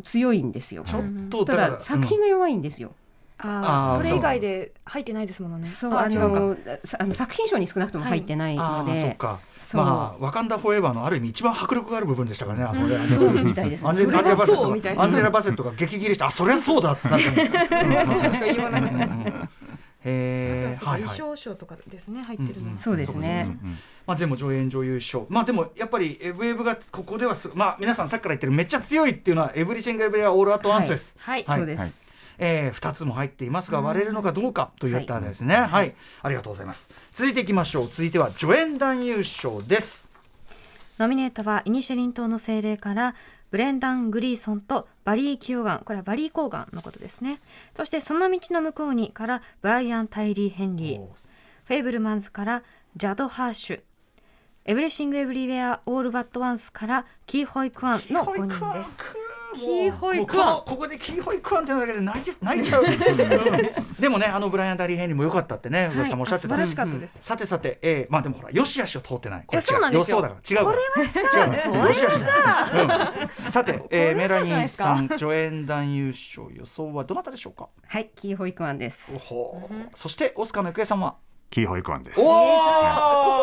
[0.04, 0.84] 強いんですよ。
[0.86, 2.94] ちょっとただ作品が弱いんですよ。
[3.38, 5.68] あーあーそれ以外で入ってないですものね。
[5.68, 9.40] そうあのさあの作品賞に少なくとも入ってないあので、あそっか。
[9.74, 12.66] まあワカンダフォーエバーのある意味一番迫力がある部分でしたからね。
[12.66, 13.90] あそこで そうみたいですね。
[13.90, 17.36] アンジェラバセットそうみたいながアンジェラバセットが激切りしてあそりゃそうだってなったの。
[17.68, 18.34] それはそう。
[18.34, 18.96] しか言わなかった
[20.04, 21.10] へえはいはい。
[21.10, 23.46] 衣装賞とかですね入ってるの、そうですね。
[23.64, 25.28] うんまあでも上演女優賞。
[25.30, 31.16] まあでもやっぱりエブエブがここではすまあ皆さんさっきから言ってるめっちゃ強いっていうのはエブリシングエブリアオールアットワンスです。
[31.20, 31.60] はい、はい。
[31.60, 31.80] そうです。
[31.80, 31.92] はい。
[32.40, 35.94] えー、2つも入っていますが割れるのかどうかといったですね、はい。
[36.24, 36.90] ありがとうございます。
[37.14, 37.88] 続いていきましょう。
[37.88, 40.12] 続いては助演男優賞です。
[40.98, 43.16] ノミネートはイニシェリン島の精霊から
[43.52, 47.40] ブレンダン・グリーソンとバリー・キヨガンこれはバリー・コーガンのことですね。
[47.76, 51.00] そしてその道の向こうにからブライアン・タイリー・ヘンリー
[51.66, 52.64] フェイブルマンズから
[52.96, 53.82] ジャド・ハーシュ
[54.64, 58.96] エブリシング・エブリウェア・オール・アット・ワンスからキー・ホイ・クワンの5人です
[59.56, 60.48] キーホイもうクワン。
[60.48, 62.92] このここでキーホイクワンってだけで泣い泣いちゃう、うん。
[64.00, 69.44] でもねあのブライアン・ダリー・ヘンリーも良かったってね宇垣さんもおっしゃってた、素晴らしかったです、さてさて、えー、まあでもほらよしあしを通ってない。
[69.46, 70.18] これいやそうなんですよ。
[70.18, 71.94] 予想だから違うこれは違うのよ。
[71.94, 77.70] しあしだ、うん、さて、えー、メラニーさん助演男優賞予想はどなたでしょうか？
[77.88, 79.12] はいキーホイクワンです。
[79.16, 81.16] おほそしてオスカーの行方さんは？
[81.52, 82.22] キーホイクワンです。
[82.22, 82.36] おここ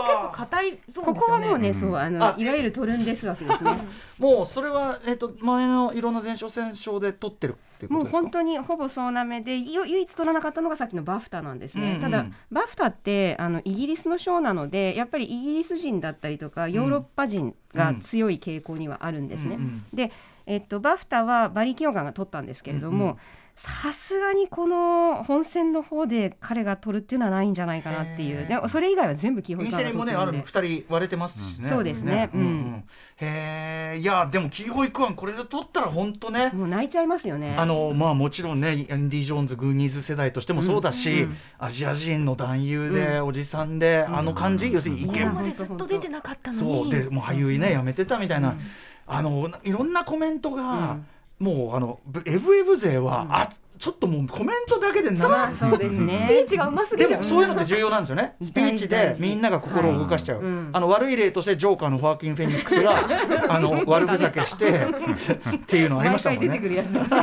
[0.06, 3.70] 結お構硬いそうここはもうね、そうあのあいわゆるトルンですわけですね。
[4.18, 8.22] もうそれは、えー、と前のいろんな前哨戦賞で取ってるっていうこもうとですか？
[8.22, 11.94] 本当にほぼ総なめでよ唯一取らなかったのがさっきのバフタなんですね、うん。
[11.96, 19.62] うんただバフタってあのイギリスの賞なのでやっぱりイギリス人だったりとかヨーロッパ人が強い傾向にはあるんですね、うん。
[19.62, 19.82] うん。
[19.92, 20.10] で、
[20.46, 23.18] えっと、バフタはバリキオガンが取ったんですけれどうんうも
[23.58, 28.46] さすがにこの本戦の方で彼が取るっていうのはないんじゃないかなっていう。
[28.46, 30.68] でもそれ以外は全部キーホイクワンがイニシェリンもねある取ってるんで。
[30.68, 32.30] の二人割れてますしね、そうですね。
[32.32, 32.84] うんうん
[33.16, 37.56] へえいやでもキーホイクワンこれで取ったら本当ね、もう泣いちゃいますよね。
[37.58, 41.36] あのまあもちろんねインディ・ジョーンズグーニーズ世代としてもそうだし、うん。
[41.58, 46.84] アジア人の男優で、おじさんで、あの感じ、要するに今までずっと出てなかったのそう。
[46.84, 48.56] にでもう俳優ねやめてたみたいな、
[49.06, 50.98] あのいろんなコメントが、
[51.38, 56.18] もうあのブエブエブ勢は、あちょっともうコメントだけでなそうですね。
[56.18, 57.11] スピーチがうますぎる。
[57.11, 58.35] でもそういうのって重要なんですよね。
[58.40, 60.38] スピーチでみんなが心を動かしちゃう。
[60.38, 60.70] はいうん。
[60.72, 63.07] あの悪い例としてジョーカーのホアキン・フェニックスが
[63.55, 66.48] あの悪ふざけしてっていうのありま毎したもんね。
[66.48, 66.87] 回出てくるやつ。
[66.88, 67.22] ですよ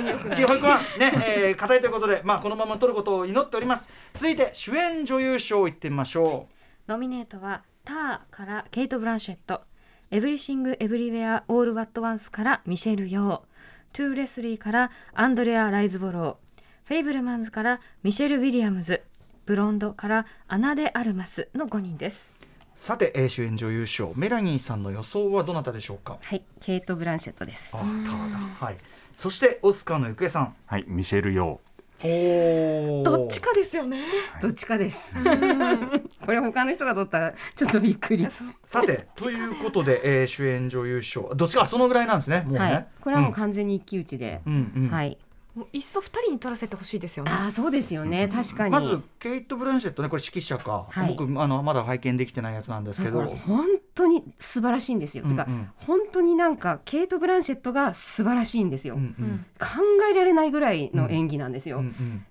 [0.00, 3.88] ね基本はね、えー、課題ということで、まあこのまま取ることを祈っております。
[4.14, 6.48] 続いて主演女優賞いってみましょ
[6.88, 9.62] ノミネートは「ター」からケイト・ブランシェット
[10.10, 19.02] 「エブリシング・エブリウェア・オール・アット・ワンス」からミシェル・ヨートゥー・レスリーからアンドレア・ライズボローフェイブルマンズからミシェル・ウィリアムズ
[19.46, 22.46] ブロンドからアナ・デ・アルマスの5人ですう。
[22.74, 26.18] さて、えー、主演女優賞メラニーさんの予想はどなたでしょうか？
[26.20, 28.38] はいケイト・ブランシェットですあ、ターだ。
[28.66, 28.76] はい。
[29.14, 30.54] そしてオスカーの行方さん。
[30.66, 31.60] はいミシェル・ヨお
[32.02, 34.02] どっちかですよね
[34.42, 35.14] どっちかです。
[36.24, 38.26] これ他の人が取ったらちょっとびっくり。
[38.64, 42.86] さてということで、えー、主演女優賞どっちかそのぐらいなんですねもうね、はい。
[43.00, 44.42] これはもう完全に一騎打ちで。
[44.46, 45.16] うんうんはい。
[45.56, 48.28] もういっそ2人に取らせてほしいですよねああそうですよね。
[48.28, 48.70] 確かに。
[48.70, 55.24] まずケイト・ブランシェットねこれ指揮者か、はい僕あのまだ拝見できてないやつなんですけど本当に素晴らしいんですよ。
[55.24, 58.96] てかうんうん本当になんかケイト・ブランシェットが素晴らしいんですよ。
[58.96, 59.66] うんうん考
[60.10, 61.78] えられないぐらいの演技なんですよ。
[61.78, 62.26] うんうん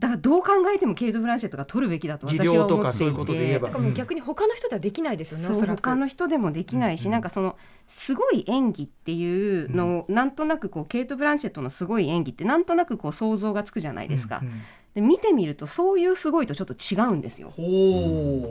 [0.00, 3.58] だからどう考えてもケイト・ブランシェットが取るべきだと私は思っていて。
[3.58, 3.68] ば。
[3.68, 5.76] だからもう逆に他の人ではできないですよね、そうおそらく。
[5.76, 7.06] 他の人でもできないし、うん。
[7.08, 14.62] うんなんかそのすごい演技っていうのを、なんとなくこうケイト・ブランシェットのすごい演技ってなんとなくこう想像がつくじゃないですか、うんうん
[14.94, 17.52] で見てみるとそういうすごいとちょっと違うんですよ。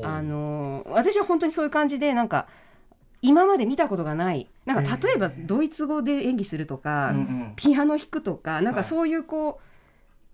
[0.04, 2.48] あのー私は本当にそういう感じでなんか
[3.22, 4.48] 今まで見たことがない。
[4.66, 7.54] なんか例えばドイツ語で演技するとか、うんうん。
[7.58, 9.69] ピアノ弾くとかなんかそういうこう、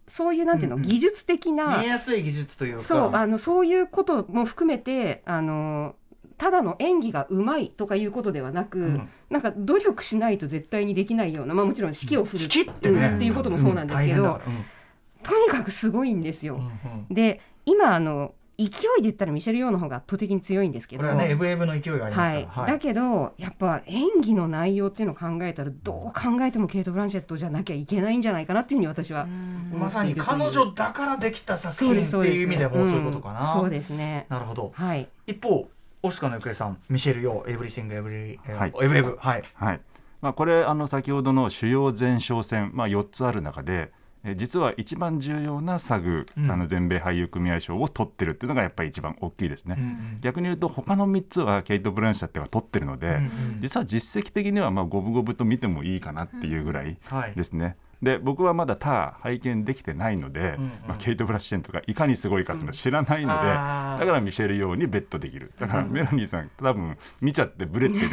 [0.07, 0.87] そういうなんていうの、うんうん。
[0.87, 2.83] 技術的な見えやすい技術というか。
[2.83, 5.95] そうあのそういうことも含めてあの
[6.37, 9.09] ただの演技がうまいとかいうことではなく、ん。
[9.29, 14.65] なんか努力しないと絶対にできないような、まあ、もちろん指揮を振る、ってね、っていうこともそうなんですけど、うん。
[15.23, 16.55] とにかくすごいんですよ。
[16.55, 17.13] うんうん。
[17.13, 21.03] で今あの勢いで言ったらミシェル・ヨーの方が圧倒的に強いんですけど。
[21.03, 22.71] これはねエブエブの勢いがありますはいから、はい。
[22.71, 29.27] だけどやっぱ演技の内容っていうのを考えたらどう考えてもケイト・ブランシェットじゃなきゃいけないんじゃないかなっていうふうに私は
[29.73, 33.89] まさに彼女だからできた作そう品っていう意味でもそういうことかな、んそうです。
[33.89, 34.25] ね。
[34.29, 34.71] なるほど。
[34.73, 35.07] はい。
[35.27, 35.67] 一方
[36.03, 38.73] オスカーの行方さんミシェル・ヨーエブリシング・エブリはい。
[38.81, 39.43] エブエブはい。
[39.55, 39.81] はい。
[40.21, 43.91] まあ、これあの先ほどの主要前哨戦、まあ、4つある中でえ
[44.35, 46.51] 実は一番重要なサグ、うん。
[46.51, 50.17] あの全米俳優組合賞を取ってるっていうのがやっぱり一番大きいですね、うんうん。
[50.21, 53.57] 逆に言うと他の3つはケイト・ブランシャットが取ってるので、うんうん。
[53.59, 57.33] 実は実績的にはまあ五分五分と見てもいいかなっていうぐらいはい。
[57.35, 57.75] ですね。
[58.01, 60.71] で僕はまだ他拝見できてないので、うんうん。
[60.87, 65.51] まあ、ケイト・ブラッシェントがいかにすごいかっていうのを知らないので、あーだからミシェル用にベットできる。
[65.59, 68.07] だからメラニーさん多分見ちゃってブレってる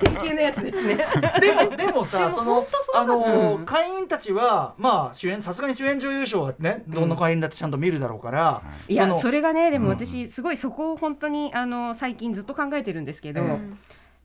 [0.00, 0.96] 典型のやつですね。
[1.40, 3.66] でもでもさそのあのうん。
[3.66, 8.94] 会員たちはまあ主演さすがに主演女優賞はねどの会員だってちゃんと見るだろうから、い。
[8.94, 9.90] やのそれがねでもうん。
[9.92, 13.78] 私すごいそこを本当にあの最近ずっと考えてるんですけど、うん。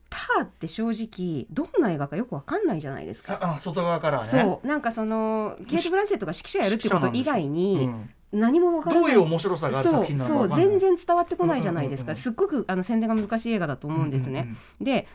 [0.08, 3.34] ターって正直どんな映画かよくわかんないじゃないですか。
[3.34, 4.30] さあ外側からはね。
[4.30, 4.66] そう。
[4.66, 8.10] なんかそのケイト・ブランシェットが指揮者やるってこと以外うにん。
[8.32, 9.12] 何もわからない。
[9.12, 14.48] どういう面白さがあるそう作品なのそう全然伝わってこないじゃないですか、うんうんうんうんすっごくあの宣伝が難しい映画だと思うんですね。
[14.80, 15.08] で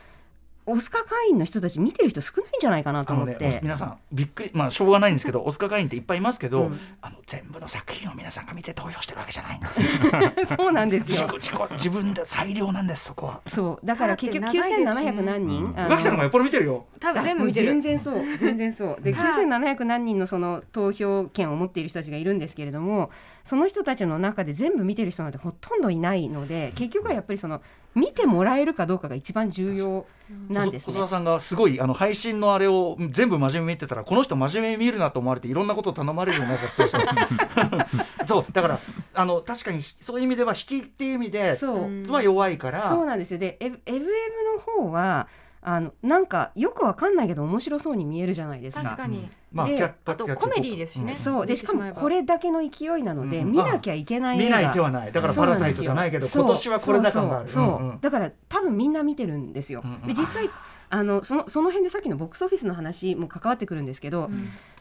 [0.67, 6.79] オスカー会員の人たち見てる人少ないんじゃないかなと思って、皆さんびっくりまあしょうがないんですけどオスカー会員っていっぱいいますけど、うん。
[7.01, 9.87] あの全部の作品を皆さんが見て投票してるわけじゃないんですよ。
[10.57, 13.41] そうなんです自よ己自己自分で裁量なんですそこは。
[13.47, 15.11] そうだから結局だって長いですしね。
[15.11, 15.79] 9700何人、うん。
[15.79, 16.85] あの宇垣さんの方がよっぽど見てるよ。
[16.99, 17.67] 多分全部あ見てる。
[17.67, 19.01] 全然そう全然そう。
[19.01, 19.45] ではい。
[19.45, 23.11] 9700何人のその投票権を持っている人たちがいるんですけれども
[23.43, 27.61] その人たちの中で全部見てる人なんてほとんどいないので結局はやっぱりその
[27.95, 30.05] 見てもらえるかどうかが一番重要
[30.49, 30.93] なんですね。
[30.93, 31.07] 細田。
[31.07, 36.59] さんがすごいあの配信のあれを全部真面目に見てたらこの人真面目に見るなと思われていろんなことを頼まれるようになっ
[38.27, 38.79] そうだから
[39.13, 42.11] あの確かにそういう意味では引きっていう意味でそう。
[42.11, 42.89] は弱いから。
[42.89, 43.39] そうなんですよ。
[43.39, 45.27] で F- FM の方は
[45.67, 48.83] あのなんかよくわかんないけど面白そうに見えるじゃないですか。
[48.83, 49.21] 確かに。
[49.21, 51.45] でまあキャットあとコメディですしね、そう。
[51.47, 53.51] でしかもこれだけの勢いなので、うん。
[53.51, 54.37] 見なきゃいけない。
[54.37, 57.49] 見ない手はないだからパラサイトじゃないけど今年はこれだ感がある。
[57.49, 59.83] そうだから多分みんな見てるんですよ。
[60.05, 60.51] で実際
[60.91, 64.29] あのそのその辺でさっきのボックスオフィスの話も関わってくるんですけど、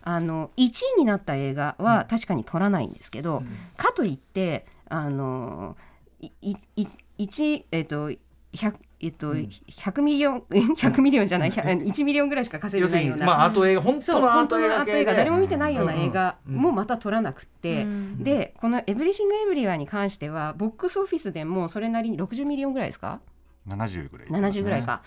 [0.03, 3.43] あの1位になった映画は確かに取らないんですけど、
[3.79, 5.79] かといってあの
[6.21, 8.11] いいい一えっ、と
[8.53, 18.25] 100えっと、100ミリオン 100ミリオンじゃない1ミリオンぐらいしか稼い要ですないような、まあアート映画本当のアー本当のアートト映画映画誰も見てないような映画もまた撮らなくて、うん。
[18.25, 23.21] でこの「エブリシング・エブリワー」に関してはボックスオフィスでもそれなりに60ミリオンぐらいですか
[23.69, 25.03] ？70ぐらい、70ぐらいか、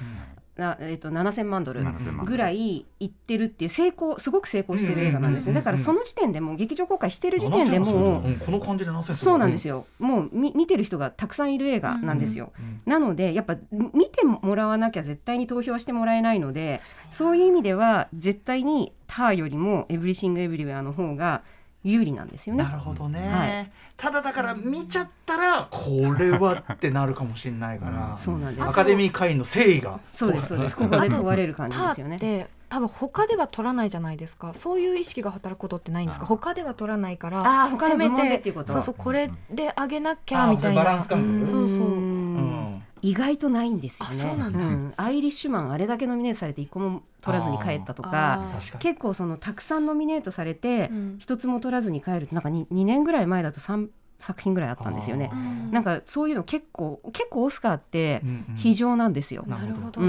[0.57, 9.77] なえっと7000万ドル7000万ぐらいいってるっていう成功すごく成功してる映画なんですねだからその時点でもう劇場公開してる時点でもううんこの感じで7000そうなんですよ。
[9.77, 16.79] よもう見見てる人がたくさんいる映画なんですよ、うんなのでやっぱ見てもらわなきゃ絶対に投票はしてもらえないので
[17.11, 21.43] そういう意味では絶対に「ター」よりも「エブリシング・エブリウェア」の方が
[21.83, 22.71] 有利なんですよねな。
[22.71, 28.67] るほどね、はいただだから見ちゃったらこれはってなるかもしれないから、そうなんです。
[28.67, 29.99] アカデミー会員の誠意が。
[30.13, 30.77] そうですそうです。
[30.77, 31.09] ここで。
[31.09, 32.15] 問われる感じパですよね。
[32.15, 34.53] ーって多分他では取らないじゃないですか。
[34.53, 36.27] そういう意識が働くことってないんですか？
[36.27, 40.83] 他では取らないからあー他の部門せめでっていうことそうそうこれで上げなきゃみたいな。
[40.83, 41.57] バランス感覚。
[41.57, 41.67] うん。
[41.67, 41.87] そうそう。
[41.87, 44.15] うん意外とないんですよね。
[44.17, 48.59] あそうなんだんアイリッシュマンあれだけノミネートされて一個も取らずに帰ったとか。
[48.79, 53.87] 結構そのたくさんノミネートされてうん一つも取らずに帰るなんか 2, 2年ぐらい前だと3
[54.19, 55.31] 作品ぐらいあったんですよね。
[55.71, 58.21] なんかそういうの結構結構オスカーって
[58.55, 59.43] 非常なんですよ。
[59.47, 60.01] ななるほど、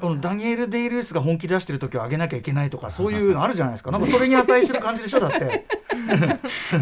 [0.00, 3.90] このダニエル・デイ・ルースが本気出してる時は上げなきゃいけないとかそういうのあるじゃないですか。
[3.90, 5.20] なんかそれに値する感じでしょ？
[5.20, 5.66] だって。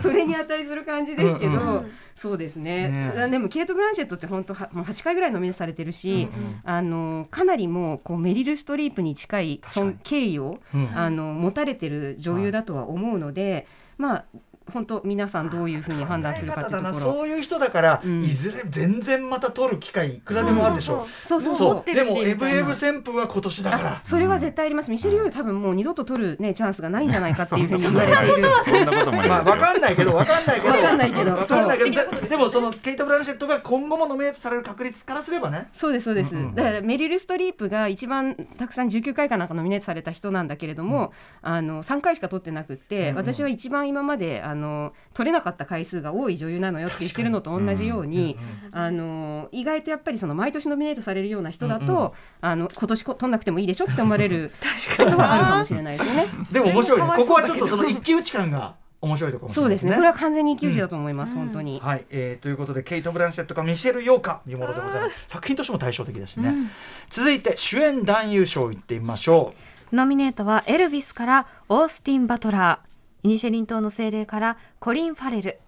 [0.02, 2.88] それに値する感じですけど、うんうんそうですね。
[3.16, 10.90] ねでもケイト・ブランシェットって本当はもう8回ぐらいノミネートされてるし、うんうんあのかなりもうこうメリル・ストリープに近い尊敬意を、うん。
[10.94, 13.66] あの持たれてる女優だとは思うので、
[13.98, 14.24] まあ
[14.72, 16.92] 本当皆さんどういうふうに判断するかっていうところ。
[16.98, 18.20] そういう人だから、うん。
[18.22, 21.90] いずれ全然また取る機会いくらでもあるでしょそうそうそそう。
[21.90, 23.88] うでもエブエブ旋風は今年だから。
[23.92, 24.90] あそれは絶対あります。
[24.90, 28.48] ミシェル・ヨール多分もう二度と取るねチャンスがないんじゃないかっていうふうに言われている。
[28.64, 30.72] そんなこともないまあわかんないけどわかんないけど。
[30.72, 31.36] わかんないけど。
[31.36, 31.90] わかんないけど。
[31.90, 35.68] ででもそのケイト・ブランシェットが今後もノミネートされる確率からすればね。
[35.72, 48.36] そうですそうです、うんうんだからメリル・ストリープが一番たくさん19回かなんかノミネートされた人なんだけれども、あの3回しか取ってなくって、私は一番今まであの取れなかった回数が多い女優なのよって言ってるのと同じように、
[48.72, 52.10] あの意外とやっぱりその毎年ノミネートされるような人だと、うんうん。
[52.40, 54.52] あの今年こ取んなくてもいいでしょって思われる
[54.96, 56.26] ことはあるかもしれないですよね。
[56.52, 57.12] でも面白いね。
[57.16, 59.94] ここはちょっとその一騎打ち感が面白いところそうですね。
[59.94, 61.38] これは完全に一騎打ちだと思います、うん。
[61.38, 61.80] 本当に。
[61.82, 65.14] はい、えー、ということでケイト・ブランシェットかミシェル・ヨーカ見ものでございます。
[65.28, 66.70] 作品としても対照的だしね、うん
[67.10, 69.54] 続いて主演男優賞いってみましょ
[69.92, 72.93] ノミネートはエルビスからオースティン・バトラー
[73.24, 75.58] イニシェリン島の精霊からコリン・ファレル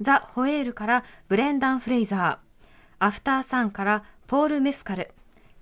[0.00, 5.10] ザ・ホエールからブレンダン・フレイザーアフター・サンからポール・メスカル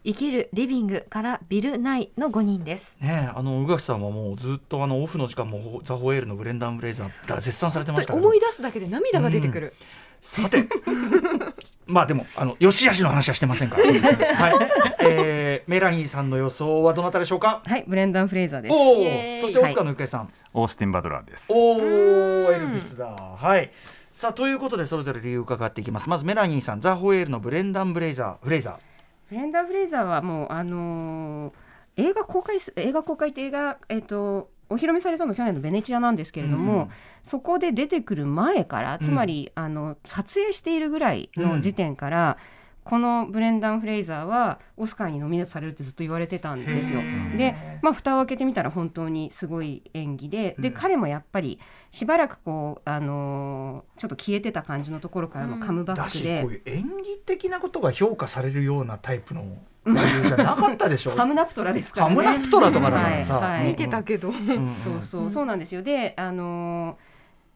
[0.05, 2.99] 生きる・リビングからビル・ナイの5人です。
[3.01, 9.73] うねえあの宇垣さんはもうずっとあのオフの時間もザ・ホエールのブレンダン・ブレイザーだ絶賛されてました思い出すだけで涙が出てくる、
[10.21, 10.67] さて。
[11.87, 14.55] まあでもあの良し悪しの話はしてませんから、はい。
[15.01, 17.63] えー、メラニーさんの予想はどなたでしょうか？
[17.65, 18.75] はいブレンダン・フレイザーです。
[18.75, 21.51] おそしてオスカーの行方さん、オースティン・バトラーです。
[21.51, 21.79] おお
[22.53, 23.07] エルビスだ。
[23.07, 23.71] はい。
[24.13, 26.11] さあということでそれぞれ理由伺っていきます。
[26.11, 28.77] まずメラニーさんザ・ホエールのブレンダン・ブレイザーフレイザー。
[29.31, 31.53] ブレンダン・フレイザーはもうあのー
[32.01, 36.91] 映画公開す映画公開って映画えっ、とお披露目されたの去年のベネチアなんですけれども、うん
[37.23, 42.39] そこで出てくる前からつまり、あの撮影しているぐらいの時点から、
[42.85, 47.03] このブレンダン・フレイザーはオスカーにノミネートされるってずっと言われてたんですよ。
[47.37, 50.75] で、まあ、蓋を開けてみたら本当にすごい演技でで、うん。
[50.75, 56.19] 彼もやっぱりしばらくこう、あのーちょっと消えてた感じのところからのカムバッだクで。
[56.19, 59.43] しこういう演技的なことが評価されるようなタイプの
[59.85, 62.15] 俳優じゃなかったでしょ ハムナプトラですからね。
[62.15, 63.23] ハムナプトラとかだから。
[63.23, 63.67] さ、はいはい。
[63.69, 65.31] 見てたけど、うんそうそう。
[65.31, 65.83] そうなんですよ。
[65.83, 67.09] であのー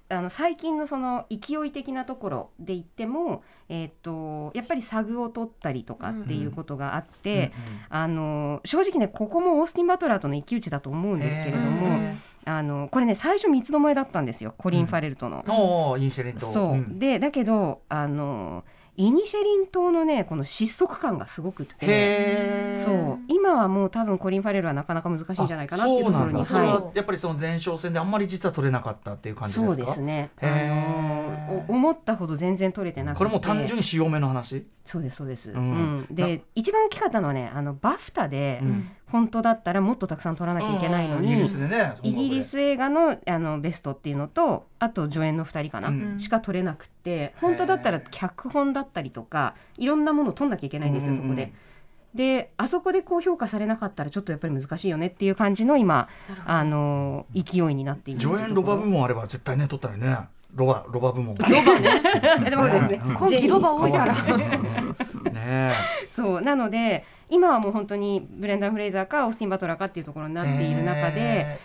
[0.09, 7.52] あの最近のその勢い的なところで言っても、えー、とやっぱりサグを取ったりとかっていうことがあって、
[7.88, 11.98] あのー正直ねここもオースティン・バトラーとの一騎打ちだと思うんですけれども、
[12.45, 14.55] あのこれね最初三つどもえだったんですよ。
[14.59, 15.45] コリン・ファレルとの。
[15.49, 16.99] おーインシェリンとそう、ん。
[16.99, 18.64] でだけどあの
[18.95, 22.74] イニシェリン島のねこの失速感がすごくって。
[22.74, 23.18] そう。
[23.28, 26.72] 今はもう多分コリン・ファレルはなかなか難しいんじゃないかなっていうところにあそうなんだ。
[26.74, 29.74] それははやっぱりその前哨戦であんまり実は取れなかったっていう感い、じですか？
[29.76, 33.18] そうですね、あのお思ったほど全然取れてなくて。
[33.18, 34.66] これも単純に潮目の話？
[34.84, 36.01] そうですそうです、ううん。
[36.01, 41.94] んで一番大きかったのはねあのバフタで、うん本当だったらもっとたくさん取らなきゃいけないのに、イギリスでね。
[42.02, 46.18] イギリス映画のあのベストっていうのとあと助演の2人かな、うん。
[46.18, 51.28] しか取れなくて本当だったら脚本だったりとかいろんなものを取んなきゃいけないんですよ、うんうんうん。
[51.28, 51.52] そこで。
[52.14, 56.08] であそこでこう評価されなかったらちょっとやっぱり難しいよねっていう感じの今
[56.44, 61.34] あの勢いになっている助演ロバ部門あれば絶対ね取ったらねロバロバ部門。
[61.34, 63.02] でも ですね。
[63.04, 63.14] うん。
[63.16, 64.14] 今期ロバ多いから
[65.53, 65.74] ね。
[66.11, 71.59] そうなので今はもう本当にブレンダン・フレイザーかオースティン・バトラーかっていうところになっている中で、え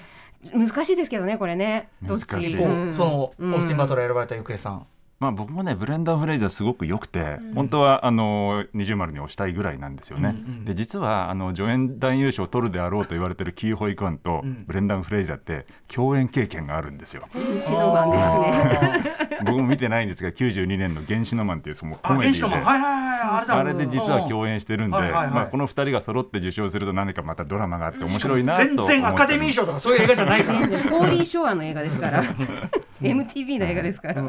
[0.53, 1.89] 難しいですけどねこれね。
[2.03, 2.25] どっち？
[2.27, 2.55] 難しい。
[2.57, 2.93] ーうん。
[2.93, 3.53] そのオうん。
[3.55, 4.85] ースティン・バトラー選ばれたゆくえさん。
[5.19, 10.29] まあ、僕もねブレンダン・フレイザーすごく良くて、本当はあの二重丸に押したいぐらいなんですよね。
[10.29, 14.63] うんうんで実はあの助演男優賞を取るであろうと言われてるキー・ホイ・クワンとうん。
[14.67, 17.23] ブレンダン・フレイザーって共演経験があるんですよ。
[17.33, 19.15] 西の番ですね。
[19.47, 22.55] 僕も見てないんですが92年の「原始のマン」っていうそのコあメディで。
[23.27, 30.59] あれで実は共演してるんで、まあ、この2人が揃って受賞すると何かまたドラマがあって面白いなと思って全然アカデミー賞とかそういう映画じゃないから。
[30.59, 32.23] 全然ポーリー・ショアの映画ですから。
[33.01, 34.23] MTV の映画ですから、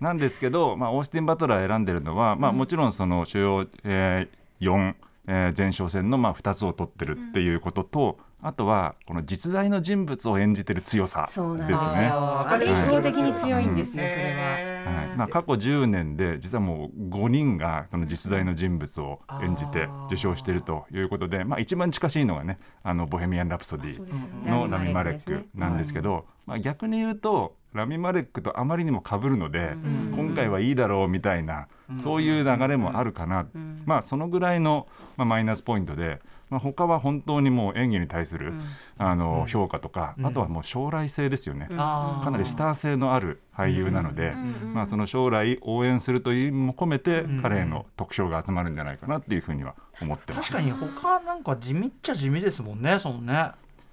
[0.00, 4.94] なんですけど、まあ、オースティン・バトラー選んでるのは、まあ、もちろんその主要、えー、4、
[5.26, 11.90] えー前哨戦のまあ2つを取ってるっていうことと、あとはこの実在の人物を演じてる強さですそうなんですよ。
[11.92, 12.08] ね。
[12.12, 14.36] ああれ圧倒的に強いんですよ、それ
[14.84, 14.98] は。
[14.98, 15.16] はい。
[15.16, 24.00] まあ、過去10年で実はもう5人がその実在の人物を演じて受賞しているということで、まあ、一番近しいのがね「あのボヘミアン・ラプソディ」
[24.46, 29.76] のラミ・マレックなんですけど、まあ、逆に言うとラミ・マレックとあまりにも被るので、
[30.14, 31.66] 今回はいいだろうみたいな、
[31.98, 33.46] そういう流れもあるかな、
[33.84, 34.86] まあそのぐらいの、
[35.16, 36.20] まあ、マイナスポイントで、
[36.54, 38.52] まあ、他は本当にもう演技に対する、
[38.96, 41.66] あの評価とか、あとはもう将来性ですよね。
[41.68, 44.34] かなりスター性のある俳優なので、
[44.72, 50.52] まあ、その将来応援するという意味も込めて、彼への得票が集まるんじゃないかなっていうふうには思ってます。
[50.52, 53.50] 確かに他なんか地味っちゃ地味ですもんねそのね、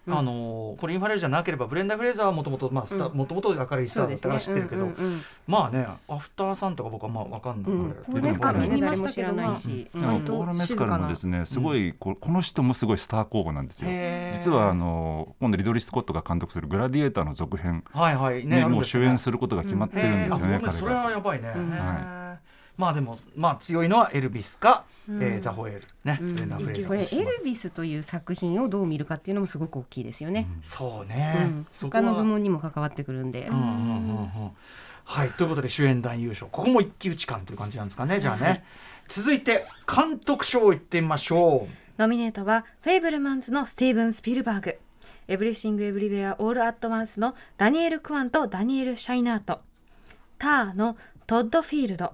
[0.08, 5.22] あのコリン・ファレルじゃなければブレンダー・フレイザーはもともとまあスタもともと明るいスターだったから知ってるけど、うんうんうん。
[5.48, 7.86] まあねアフターさんとか僕はまあわかんない、うん。
[7.86, 13.90] あれポール・メスカもね見ましたけど誰も知らないしまあでも割とポール・メスカルもですねすごいここの人もすごいスター候補なんですよ。
[14.34, 18.46] 実はあの今度リドリー・スコットが監督する「グラディエーター」の続編はいはい。
[18.46, 20.58] ねにもう主演することが決まってるんですよね、へー。
[20.58, 21.12] あ僕それは。
[21.12, 21.52] やばいね、ん。
[21.52, 22.38] へー
[22.82, 30.48] まあでもまあ強いのはエルビスか、えーザ・ホエールね、ブレンダー・フレイザこれーエルビスという作品をどう見るかっていうのもすごく大きいですよね。
[30.64, 31.68] そうね、うん。
[31.70, 33.48] そこは他の部門にも関わってくるんで。
[33.52, 34.52] うんうんうんうん。
[35.04, 35.30] はい。
[35.30, 36.48] ということで主演男優賞。
[36.48, 38.64] ここも一騎打ち感という感じなんですかねじゃあね。
[39.08, 42.02] 続いて監督賞いってみましょう。
[42.02, 44.80] ノミネートはフェイブルマンズのスティーブン・スピルバーグ。
[45.28, 49.62] エブリシング・エブリウェア・オール・アット・ワンスのダニエル・クワンとダニエル・シャイナート。
[50.40, 52.14] ターのトッド・フィールド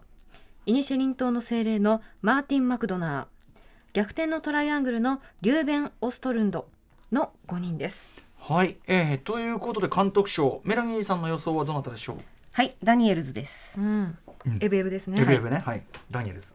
[0.67, 3.59] イニシェリン島の精霊のマーティン・マクドナー。
[3.93, 6.67] 逆転のトライアングルのリューベン・オストルンド
[7.09, 8.05] の5人です。
[8.37, 12.17] はい、えー、ということで監督賞メラニーさんの予想はどなたでしょう、
[12.51, 13.79] はい、ダニエルズです。
[13.79, 14.17] うん、
[14.59, 15.15] エブエブですね。
[15.21, 15.63] エブエブね。
[15.65, 15.83] はい。
[16.11, 16.53] ダニエルズ。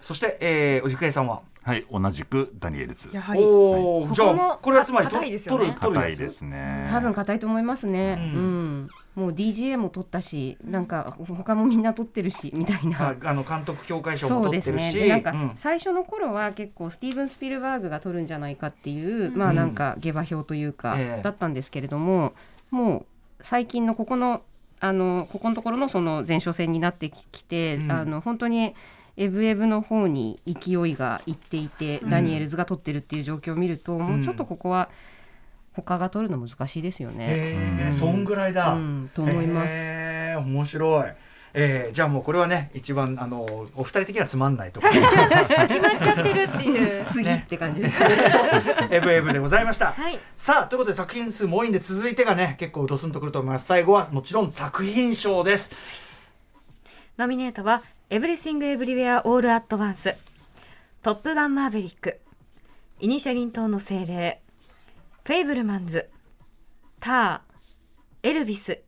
[0.00, 1.42] そして、えー、おじくえさんは？
[1.62, 3.10] はい同じくダニエルズ。
[3.12, 3.42] やはり。
[3.42, 5.66] おーじゃあこれはつまりと硬いですよね。
[5.66, 6.04] 取る取るやつ？
[6.06, 6.88] 硬いですね。
[6.90, 8.16] 多分硬いと思いますね。
[8.18, 8.88] ううんん。
[9.18, 13.08] もう DGA も取ったし、なんか他もみんな取ってるしみたいな。
[13.08, 14.78] ああの監督協会賞もそうですね。
[14.78, 15.08] 取ってるし。
[15.08, 15.52] でなんかうん。
[15.56, 21.22] 最初の頃は結構スティーブン・スピルバーグが取るんじゃないかっていう、まあなんか下馬評というか、ええ。
[21.22, 22.32] だったんですけれども、
[22.70, 23.06] も
[23.40, 24.42] う最近のここの
[24.78, 27.92] あのここのところのその前哨戦になってきて、うん。
[27.92, 28.74] あの本当に。
[29.20, 34.90] エブエブの方に勢いがいっていて、ダニエルズが取ってるっていう状況を見ると、もうちょっとここは
[35.82, 37.26] 他が取るの難しいですよね。
[37.28, 39.68] えー、そんぐらいだ、うんと思います。
[39.70, 41.12] えー、面白い。
[41.54, 43.42] えー、じゃあもうこれはね一番あの
[43.74, 44.92] お二人的にはつまんないところ。
[44.92, 47.06] 決まっちゃってるっていう。
[47.10, 47.94] 次って感じです。
[48.90, 50.18] エブエブでございました、はい。
[50.36, 53.66] さあということで作品数も多いんで続いてがね結構ドスンとくると思います。
[53.66, 55.74] 最後はもちろん作品賞です。
[57.18, 60.14] ノミネートは「エブリシング・エブリウェア・オール・アット・ワンス」
[61.02, 62.18] 「トップガン・マーヴェリック」
[63.00, 64.40] イニシェリン島の精霊
[65.28, 66.08] フェイブルマンズ
[67.00, 68.80] ターエルビス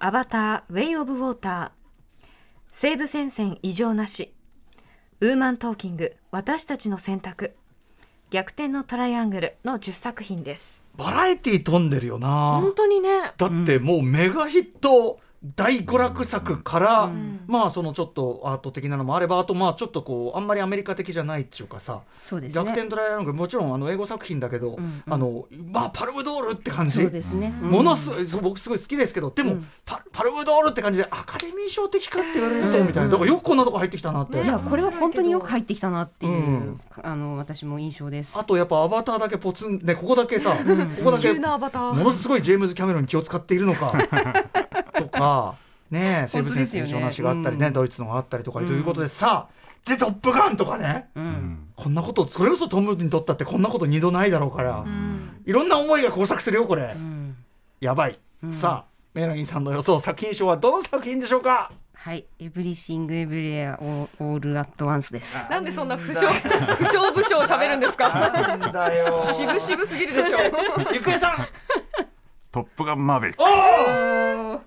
[0.00, 2.26] アバターウェイ・オブ・ウォーター
[2.74, 4.34] 西部戦線異常なし
[5.20, 7.54] ウーマントーキング私たちの選択
[8.28, 10.84] 逆転のトライアングルの10作品です。
[10.98, 12.58] バラエティー飛んでるよな。
[12.60, 13.32] 本当にね。
[13.38, 17.10] だってもうメガヒット大娯楽作から、
[17.48, 22.64] まあそのちょっとアート的なのもあればあとまあちょっとこうあんまりアメリカ的じゃないっていうかさ、そうですね。
[22.64, 25.02] 逆転トライアングルもちろんあの英語作品だけど、んうん。
[25.08, 26.98] あのまあパルムドールって感じ。
[26.98, 33.10] そうですね、ものすごいそう僕すごい好きですけどでも、パパルムドールって感じでアカデミー賞的かって言われると、みたいな。
[33.10, 36.80] だからよくこんなとこ入ってきたなって、いやこれは本当によく入ってきたなっていう、うん。
[37.02, 38.38] あの私も印象です。
[38.38, 41.40] あとやっぱアバターだけポツンねここだけさ、ここだけも
[41.96, 43.92] のすごいジェームズ・キャメロンに気を使っているのか
[44.92, 45.54] とか
[45.90, 47.72] ねえ西部戦争の話があったりね、うん。
[47.72, 51.08] ドイツのがあったりとかということで、さあで「トップガン」とかね。
[51.14, 51.26] ううん。
[51.26, 54.84] んこんなことそれこそトムにとったってこんなこと二度ないだろうから、
[55.44, 57.36] いろんな思いが交錯するよこれ、うん。
[57.80, 58.18] やばい、
[58.50, 61.72] さあメラニーさんの予想作品賞はどの作品でしょうか？
[61.94, 62.24] はい。
[62.38, 65.34] エブリシングエブリエアオールアットワンスです。
[65.50, 66.26] なんでそんな不詳
[66.76, 68.08] 不詳不詳喋るんですか？
[68.08, 69.18] なんだよ。
[69.20, 70.38] 渋々すぎるでしょ。
[70.94, 71.36] ゆくえさん。
[72.52, 73.42] トップガンマーベリック。
[73.42, 74.60] おお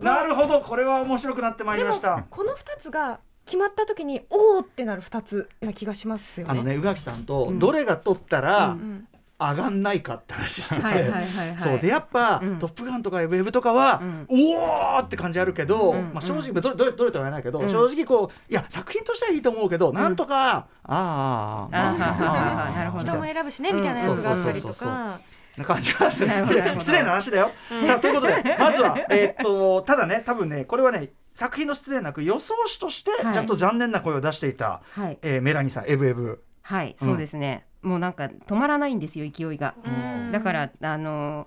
[0.00, 0.60] なるほど。
[0.60, 2.24] これは面白くなってまいりました。
[2.30, 6.52] この2つが決まった時におおってなる2つな気がしますよね。
[6.52, 9.06] あのね宇垣さんとどれが取ったらん
[9.38, 11.78] 上がんないかって話してて、はいはいはいはいそう。
[11.78, 12.58] でやっぱ、うん。
[12.58, 14.26] トップガン」とか「ウェブ」とかは、うん。
[14.28, 17.70] おおって感じあるけど、うんまあ、正直どれどれどれとは言わないけど、うん。
[17.70, 21.98] 正直こういや作品としてはいいと思うけど、なんとかあああああーはー。
[21.98, 23.04] はーはーなるほど。
[23.04, 27.50] 人も選ぶしねみたいなやつがあったりとそうそうそうそうかな感じなんでなるほどなるほどす失礼な話だよ。
[27.84, 33.34] さあということで まずは、えーっとただね多分ねこれはね作品の失礼なく予想手としてはい。
[33.34, 35.18] ちゃんと残念な声を出していた、はい。
[35.22, 36.42] えーメラニーさんエブエブ。
[36.62, 40.32] はいそうですね、もうなんか止まらないんですよ勢いが、うん。
[40.32, 41.46] だからあの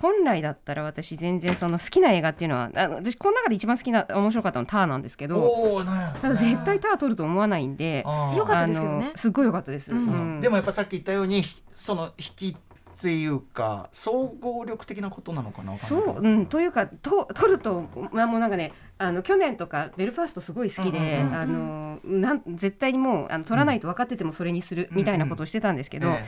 [0.00, 5.84] 本来だったら私全然その好きな映画っていうのはあ私この中で一番好きな面白かったのはターなんですけど。
[6.20, 8.04] ただ絶対ター取ると思わないんで
[8.36, 9.12] よかったですけどね。
[9.16, 10.06] すっごい良かったです、うん。
[10.06, 10.40] うん。
[10.40, 12.56] でもやっぱさっき言ったようにその引き
[12.98, 26.24] っていうか総合力的なことなのかなそう、うん、というかと取ると、まあ、もうなんかねあの去年とかベルファーストすごい好きで、うんうんうんあのなん絶対にもうあの取らないと分かっててもそれにするみたいなことをしてたんですけど、え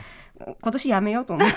[0.61, 1.55] 今年やめようと思って。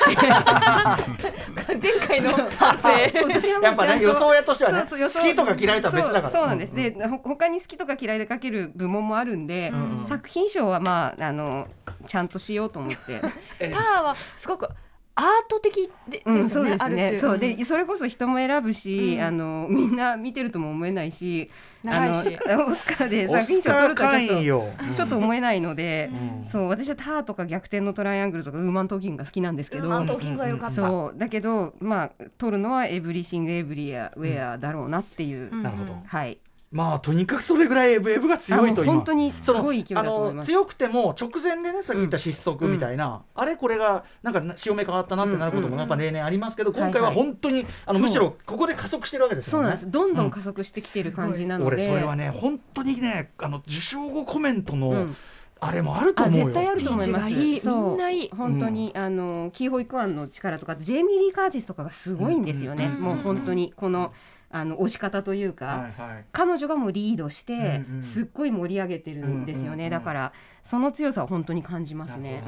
[1.74, 5.20] 前回の 反省今年はやっぱね予想屋としてはねそうそう予想。
[5.20, 6.30] 好きとか嫌いとは別だから。
[6.30, 10.04] そうそうなんです、うんでほ他に好きとか嫌いで書ける部門もあるんで、んうん。
[10.04, 11.66] 作品賞はまああの
[12.06, 13.20] ちゃんとしようと思って。
[13.58, 13.70] え。
[13.70, 14.68] ターはすごく
[15.16, 17.14] アート的でうん、そうですね。
[17.14, 17.38] そう。
[17.38, 19.22] でそれこそ人も選ぶし、うん。
[19.22, 21.50] あのみんな見てるとも思えないし
[21.86, 22.38] あ長いし。
[22.48, 24.68] の オスカーでオ作品スカー賞取るとは会員ちょっよ。
[24.88, 26.46] とちょっと思えないので、うん。
[26.46, 35.62] そう私はターとか逆転のトライアングルとかウーマントーキングが好きなんですけど、ウーマントーキングが良かった、そうだけどまあ取るのはエブリシングエブリアウェアだろうなっていう、うん。
[35.62, 35.96] なるほど。
[36.04, 36.38] はい
[36.74, 40.46] まあとにかくそれぐらいエブエブが強いと本当にすごい勢いだと思います。
[40.46, 48.02] 強くても直前でねさっき言った失速みたいな、あれこれがなんか潮目変わったなってなることもやっぱ例年ありますけど、今回は本当にあのそう。
[48.02, 49.52] むしろここで加速してるわけですよね。
[49.52, 49.90] そうなんです。
[49.90, 55.16] どんどん加速してきてる感じなので、俺それはね本当にねあの受賞後コメントの、うん。
[55.60, 56.46] あれもあるとあ思うよ。
[56.46, 57.30] 絶対あると思います。
[57.30, 57.60] いい。
[57.60, 57.90] そう。
[57.90, 58.30] みんないい。
[58.30, 62.86] 本当に、あのキーホイクワンの力とかジェイミー・リー・カーティスとかがすごいんですよね。
[62.86, 63.00] うん。
[63.00, 64.12] もう本当にこの
[64.56, 66.24] あの押し方というか、はいはい。
[66.30, 68.02] 彼女がもうリードして、うんうん。
[68.04, 69.66] すっごい盛り上げてるんですよね。
[69.66, 70.32] うんうんうんだから
[70.62, 72.42] その強さは本当に感じますね。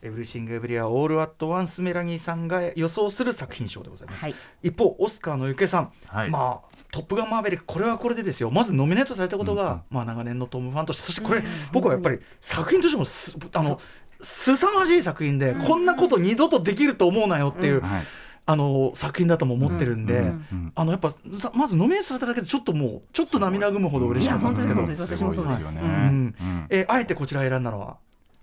[0.00, 4.34] エブリシング・エブリウェア・オール・アット・ワンス・メラニーさんが予想する作品賞でございます、はい。
[4.62, 6.30] 一方オスカーのゆけさん、はい。
[6.30, 8.50] まあ「トップガンマーヴェリック」これはこれでですよ。
[8.50, 9.80] まずノミネートされたことが、うんうん。
[9.90, 13.80] まあ、長年のトムファンとしてそしてこれ、僕はやっぱり作品としてもすあの
[14.20, 18.02] 凄まじい作品で、こんなこと二度とできると思うなよっていう、はい
[18.44, 24.80] あの作品だとも思ってるんで、うんうんあのやっぱさまずノミネートされただけでちょっともうちょっと涙ぐむほど嬉しかったんですけど。
[24.80, 25.42] いや本当です本当です。
[25.42, 25.64] 私もそうです。
[25.64, 26.86] ごいよね。
[26.88, 27.98] あえてこちら選んだのは？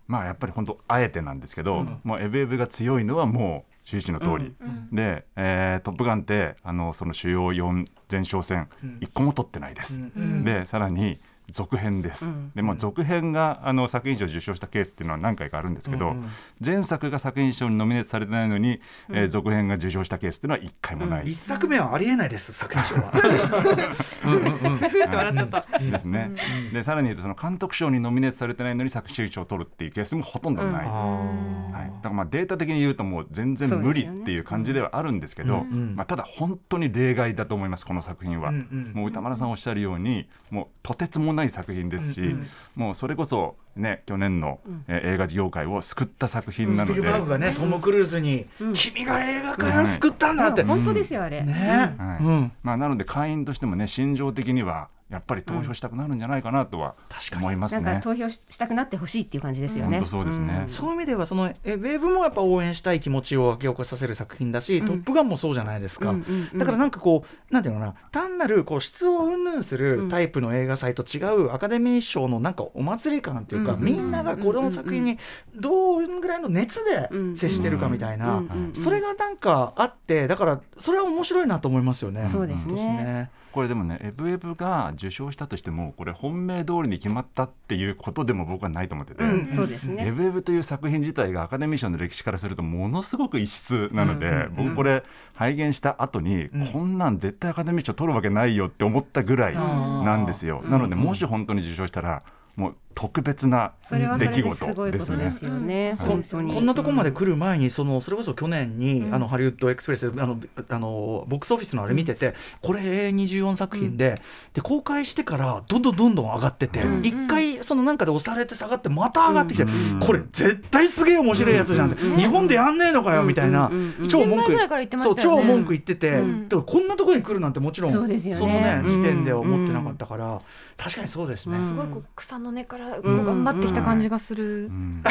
[0.07, 1.99] まあやっぱり本当あえてなんですけど、うん。
[2.03, 4.55] もうエブエブが強いのはもう終始の通り、
[4.91, 8.99] で、えートップガン」ってあのその主要4前哨戦うん。
[9.01, 10.43] 1個も取ってないです、うん。
[10.43, 11.19] でさらに
[11.51, 12.51] 続編です、うん。
[12.55, 16.29] でも続編があの作品賞を受賞したケースっていうのは何回かあるんですけど、うんうん。
[16.63, 23.11] 前作が作品賞にノミネートされてないのに、えー続編が受賞したケースっていうのは1回もない、一作目はありえないです作品賞は。
[23.11, 25.79] ふって笑っちゃった。
[25.79, 26.31] ですね、
[26.73, 35.95] でさらに言うとその監督賞にノミネートされてないのに作品賞を取るっていうケースもほとんどない、はい、だからまあデータ的に言うともう全然無理っていう感じではあるんですけどん。
[35.95, 38.93] まあ、ただ本当に例外だと思いますこの作品は、うんうん。
[38.93, 42.35] もう歌丸さんおっしゃるようにもうとてつもないない作品ですし、
[42.75, 52.23] もうそれこそね去年の、えー映画業界を救った作品なので、スピルバーグがねトム・クルーズに「君が映画界を救ったんだ」って、本当ですよあれ、ね、はい。
[52.23, 52.51] うん。
[52.61, 56.95] まあ、なので会員としてもね心情的にはやっぱり投票したくなるんじゃないかなとは
[57.33, 58.01] 思いますなんかね。
[58.03, 59.97] 投票ししたくなってほしいっていう感じですよね。
[59.97, 60.65] 本当そうですね。
[60.65, 60.69] ん。
[60.69, 66.57] そういう意味ではそのえウェーブもやっぱ応援したい気持ちを湧き起こさせる作品だし、トップガンもそうじゃないですか、うんうんうん。
[66.59, 75.17] だからなんかこうなんていうのかな単なるこう質を云々するタイプの映画祭と違うアカデミー賞のなんかお祭り感っていうか、うんうんみんながこれの作品に
[75.55, 82.27] どんぐらいの熱で接してるかみたいな、うんうんうんそれがなんかあってだからそれは面白いなと思いますよね。
[82.29, 90.05] そうですねこれでもねエブエブが受賞したとしてもこれ本命通りに決まったっていうことでも僕はないと思ってて、うんそうですね。
[90.07, 96.67] エブエブという作品自体がアカデミー賞の歴史からするとものすごく異質なので、うんうんうん僕これ拝見した後に、うん。
[96.67, 102.23] こんなん絶対アカデミー賞取るわけないよって思ったぐらいなんですよ、なのでもし本当に受賞したら
[102.55, 104.67] もう特別な出来事ですね。
[104.67, 105.95] ことですよね。
[105.97, 106.53] こん本当に。
[106.53, 110.37] こんなところまで来る前にそのそれこそ去年に、あのハリウッドエクスプレスであの
[110.67, 114.15] あのボックスオフィスのあれ見てて、これ24作品で,、
[114.53, 116.99] で公開してからどんどんどんどん上がっててうん。
[116.99, 119.99] 一、回そのなんかで押されて下がってまた上がってきて、うん。
[120.01, 123.73] これ絶対すげえ面白いやつじゃんって、日本でやんねえのかよみたいな、うん。
[123.73, 123.95] うん。
[124.01, 124.99] うん超文句。
[124.99, 128.41] そう超文句言ってて、うんだからこんなところに来るなんてもちろんそうですよね。
[128.41, 130.41] のねうん時点では思ってなかったから、
[130.75, 131.57] 確かにそうですね。
[131.57, 131.67] うん。
[131.69, 134.67] すごい草の根からこう頑張ってきた感じがする。
[134.67, 135.03] うん。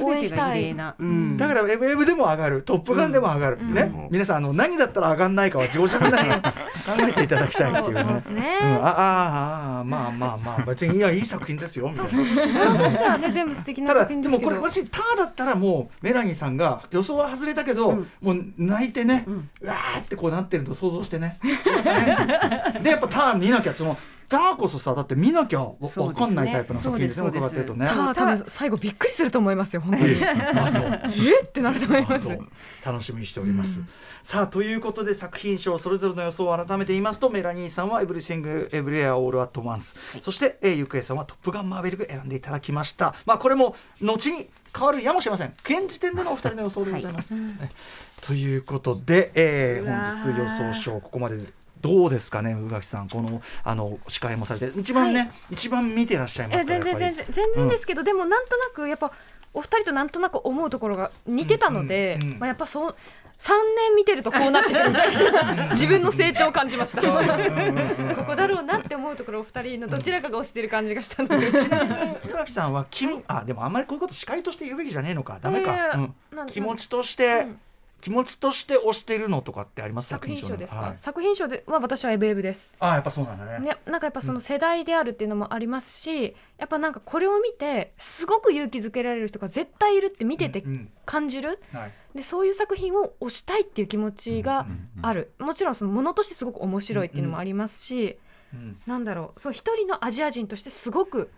[0.00, 3.74] 応援したいだからウェブウェブでも上がる、トップガンでも上がる、うん。
[3.74, 3.82] ね。
[3.82, 6.50] うん、皆さんあの何だったら上がんないかは自自分なりに 考
[6.98, 8.58] えていただきたいっていうね。
[8.82, 12.78] あああまあまあまあ別にいやいい作品ですよみたいな。
[12.78, 14.40] としてはね全部素敵なただ作品ですけど。
[14.40, 19.24] でもこれもしターだったらもうメラニーさんが予想は外れたけど、もう泣いてね、
[19.60, 21.38] うわーってこうなってると想像してね。
[21.42, 22.80] ね。
[22.82, 23.96] でやっぱターン見なきゃその
[24.28, 26.06] ターこそさだって見なきゃわそうですね。
[26.06, 27.88] わかんないタイプの作品ですね伺ってるとね。
[27.88, 30.12] 多分最後びっくりすると思いますよ本当に。
[30.20, 32.28] えってなると思います。
[32.84, 33.82] 楽しみにしております、
[34.22, 43.14] さあということで作品賞それぞれの予想を改めて言いますとメラニーさんは「エブリシング・エブリエア・オール・アット・ワンス」そして、えー、ゆくえさんは「トップガン・マーベリック」選んでいただきました。
[43.24, 45.52] まあこれも後に変わるやもしれません。
[45.64, 47.68] 現時点でのお二人の予想でございます、ね
[48.22, 51.36] ということで、えー本日予想賞ここまで
[51.80, 54.78] どうですかね宇垣さんこのあの司会もされて。
[54.78, 59.12] 一番ね、は一番見てらっしゃいまえす全然全然全然ですけど、でもなんとなくやっぱ
[59.52, 62.38] お二人となんとなく思うところが似てたので、うんうんうん。
[62.40, 62.96] まあやっぱそう
[63.38, 63.52] 3
[63.90, 67.02] 年見てるとこうなってくるみたいな自分の成長を感じました。
[67.02, 71.50] ここだろうなって思うところお二人のどちらかが推してる感じがしたので。
[71.50, 71.96] ちなみに
[72.30, 75.38] 宇垣さんは気も、あでもあんまりこういうこと司会として言うべきじゃねえのか。
[75.40, 76.46] ダメか、いやいやうん。
[76.46, 77.60] 気持ちとして、うん
[78.00, 80.08] 気持ちとして推してるのとかってあります？
[80.08, 82.70] 作品賞ですか、はい、作品賞では私はエブエブです。
[82.78, 83.58] あやっぱそうなんだね。
[83.58, 90.90] ね、なんかやっぱその世代であるっていうのもありますし、やっぱなんかこれを見てすごく勇気づけられる人が絶対いるって見ててうんうん。
[91.04, 91.92] 感じる、はい。
[92.14, 94.66] でそういう作品を推したいっていう気持ちが
[95.02, 98.18] ある、もちろんそのものとしてすごく面白いっていうのもありますし、
[98.52, 98.78] うん。
[98.86, 99.40] なんだろう。
[99.40, 101.30] そう一人のアジア人としてすごく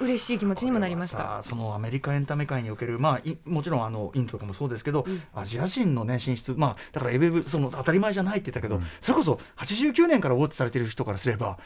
[0.00, 1.18] 嬉しい気持ちにもなりました。
[1.18, 5.04] さそのアメリカエンタメ界における、まあ、いもちろんあのインドとかもそうですけど、
[5.34, 11.58] アジア人の、ね、進出、まあ、だからエベブその当たり前じゃないって言ったけど、それこそ89年からウォッチされてる人からすれば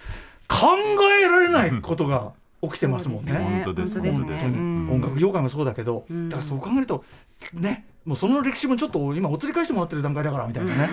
[0.48, 0.76] 考
[1.22, 2.32] えられないことが
[2.62, 3.32] 起きてますもんね。
[3.32, 4.44] 本当です本当にね。
[4.44, 4.90] うん。
[4.92, 6.28] 音楽業界もそうだけど、ん。
[6.28, 7.04] だからそう考えると
[7.54, 10.88] ねもうその歴史もちょっと今お釣り返してもらってる段階だからみたいなね、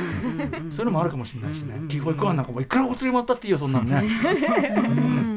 [0.70, 4.03] そういうのもあるかもしれないしね、保育園なんかもいくらお釣りもらったっていいよそんなのね。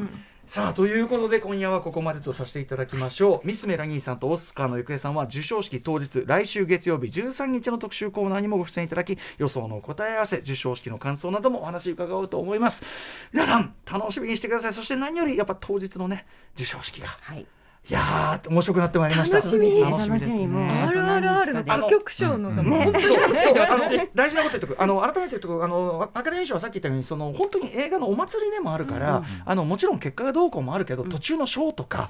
[0.45, 3.47] さあということで今夜はここまでとさせていただきましょう。
[3.47, 12.83] ミス・メラニーさんとオスカーの行方さんは授賞式当日来週月曜日13日の特集コーナーにもご出演いただき予想の答え合わせ授賞式の感想などもお話伺おうと思います。
[13.31, 14.73] 皆さん楽しみにしてください。
[14.73, 16.25] そして何よりやっぱ当日のね
[16.57, 17.07] 授賞式が。
[17.07, 17.45] はい。
[17.89, 19.37] いやー面白くなってまいりました。
[19.37, 19.81] 楽しみ。
[19.81, 20.61] 楽しみです楽しみもう。
[20.61, 21.29] ねあるある。
[21.31, 22.49] あるの歌曲賞の。
[22.49, 23.57] う本当にそう楽しみでそう。
[23.59, 24.81] あの私大事なこと言っておく。
[24.81, 25.63] あの改めて言っておく。
[25.63, 32.07] あのアカデミー賞はさっき言ったようにその本当に映画のお祭りでもあるから、あのもちろん結果がどうこうもあるけど、途中のショーとか、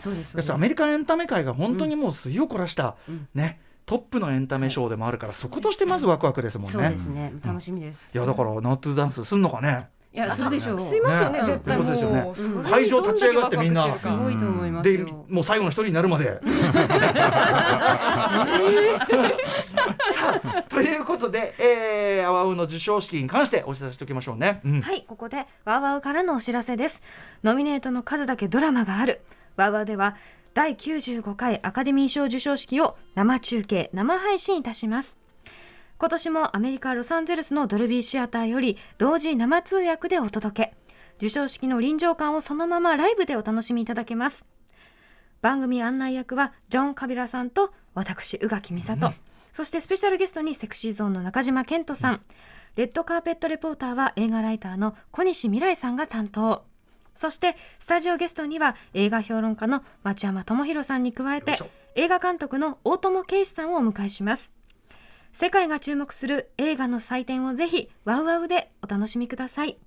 [0.50, 2.96] アメリカンエンタメ界が本当にもう水を凝らした、
[3.34, 6.92] ねトップのエンタメショーでもあるから、そことしてまずワクワクですもんそうね。
[6.92, 7.34] ですね。
[7.44, 8.12] 楽しみです。
[8.14, 9.90] いやだからナットゥダンスすんのかね。
[10.14, 10.80] いや、するでしょう。
[10.80, 15.26] しますよねね絶対もう会場立ち上がってみんなすごいと思いますでよ。
[15.30, 16.42] もう最後の一人になるまで。
[20.12, 24.60] さあということで、えー、アワウの授賞式に関してお知らせしておきましょうね。
[24.66, 27.02] うんはい、ここでワウワウからのお知らせです。
[27.44, 29.22] ノミネートの数だけドラマがある。
[29.56, 30.18] ワウワウでは
[30.54, 35.21] 第95回アカデミー賞授賞式を生中継、生配信いたします。
[36.02, 40.74] 今年もアメリカ・ロサンゼルスのドルビーシアターより同時生通訳でお届け。
[41.20, 44.48] 授賞式の臨場感をそのままライブでお楽しみいただけます。
[45.44, 49.14] 番組案内役はジョン・カビラさんと私宇垣美里、
[49.54, 52.22] そしてスペシャルゲストにセクシーゾーンの中島健人さん、
[52.78, 56.66] レッドカーペットレポーターは映画ライターの小西未来さんが担当。
[57.14, 61.60] そしてスタジオゲストには映画評論家の町山智博さんに加えて
[61.94, 64.52] 映画監督の大友圭司さんをお迎えします
[65.34, 69.80] 世界が注目する映画の祭典をぜひワウワウでお楽しみください。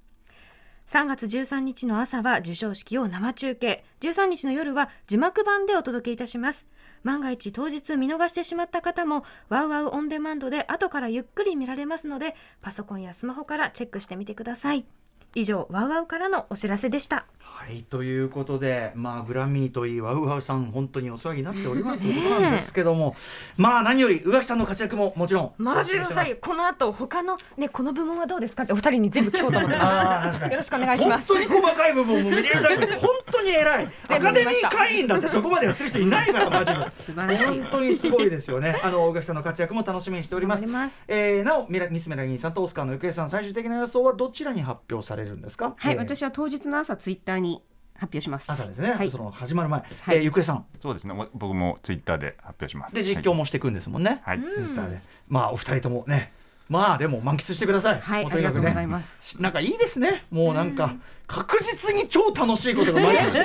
[0.90, 3.84] 3月13日の朝は授賞式を生中継。
[4.00, 6.66] 13日の夜は字幕版でお届けいたします。
[7.02, 14.86] 万が一当日見逃してしまった方もワウワウオンデマンドで後からゆっくり見られますのでパソコンやスマホからチェックしてみてください。
[15.34, 17.26] 以上ワウワウからのお知らせでした。
[17.40, 23.16] はいということで、まあ、グラミーといいワウワウさん本当にお世話になっておりますということなんですけども、
[23.56, 26.36] まあ何より宇垣さんの活躍ももちろんマジでさい。
[26.36, 31.28] この後他のねこの部門はどうですかってお二人に全部聞こうと思ってますよろしくお願いします。
[31.28, 33.88] 本当に細かい部分も見れるだけで本当に偉い。
[34.08, 37.36] アカデミー会員だってそこまでやってる人いないから マジで。
[37.46, 38.78] 本当にすごいですよね。
[38.82, 40.66] あの宇垣さんの活躍も楽しみにしております。
[40.66, 45.74] ますえーなおミスメラギンさんとオスカーのゆくえさん最終的な予想はどちらに発表されるんですか？
[45.76, 47.62] はい、えー私は当日の朝ツイッターに
[47.94, 48.50] 発表します。
[48.50, 48.92] 朝ですね。
[48.92, 49.10] はい。
[49.10, 50.16] その始まる前、はい。
[50.16, 50.66] えーゆくえさん。
[50.82, 51.14] そうですね。
[51.14, 52.94] お僕もツイッターで発表します。
[52.94, 54.20] で実況もしていくんですもんね。
[54.24, 55.00] はい、はいツイッターで。
[55.28, 56.32] まあお二人ともね。
[56.68, 58.00] まあでも満喫してください。
[58.00, 60.24] はいねありがとうございますしなんかいいですね。
[60.30, 60.94] もうなんか
[61.26, 63.38] 確実に超楽しいことが毎日。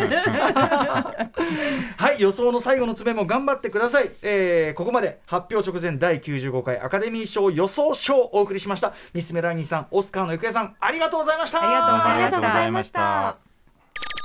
[1.97, 4.09] はい予想の最後の詰めも頑張ってください。
[4.21, 8.93] えーここまで発表直前第95回アカデミー賞予想賞をお送りしました。
[9.13, 11.61] ミスメラニーさん、オスカーのゆくえさん、ありがとうございました。
[11.61, 13.35] ありがとうございましたあ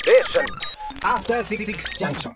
[0.04, 0.64] りがとうございました。
[1.02, 1.64] After Six
[1.98, 2.32] Junction.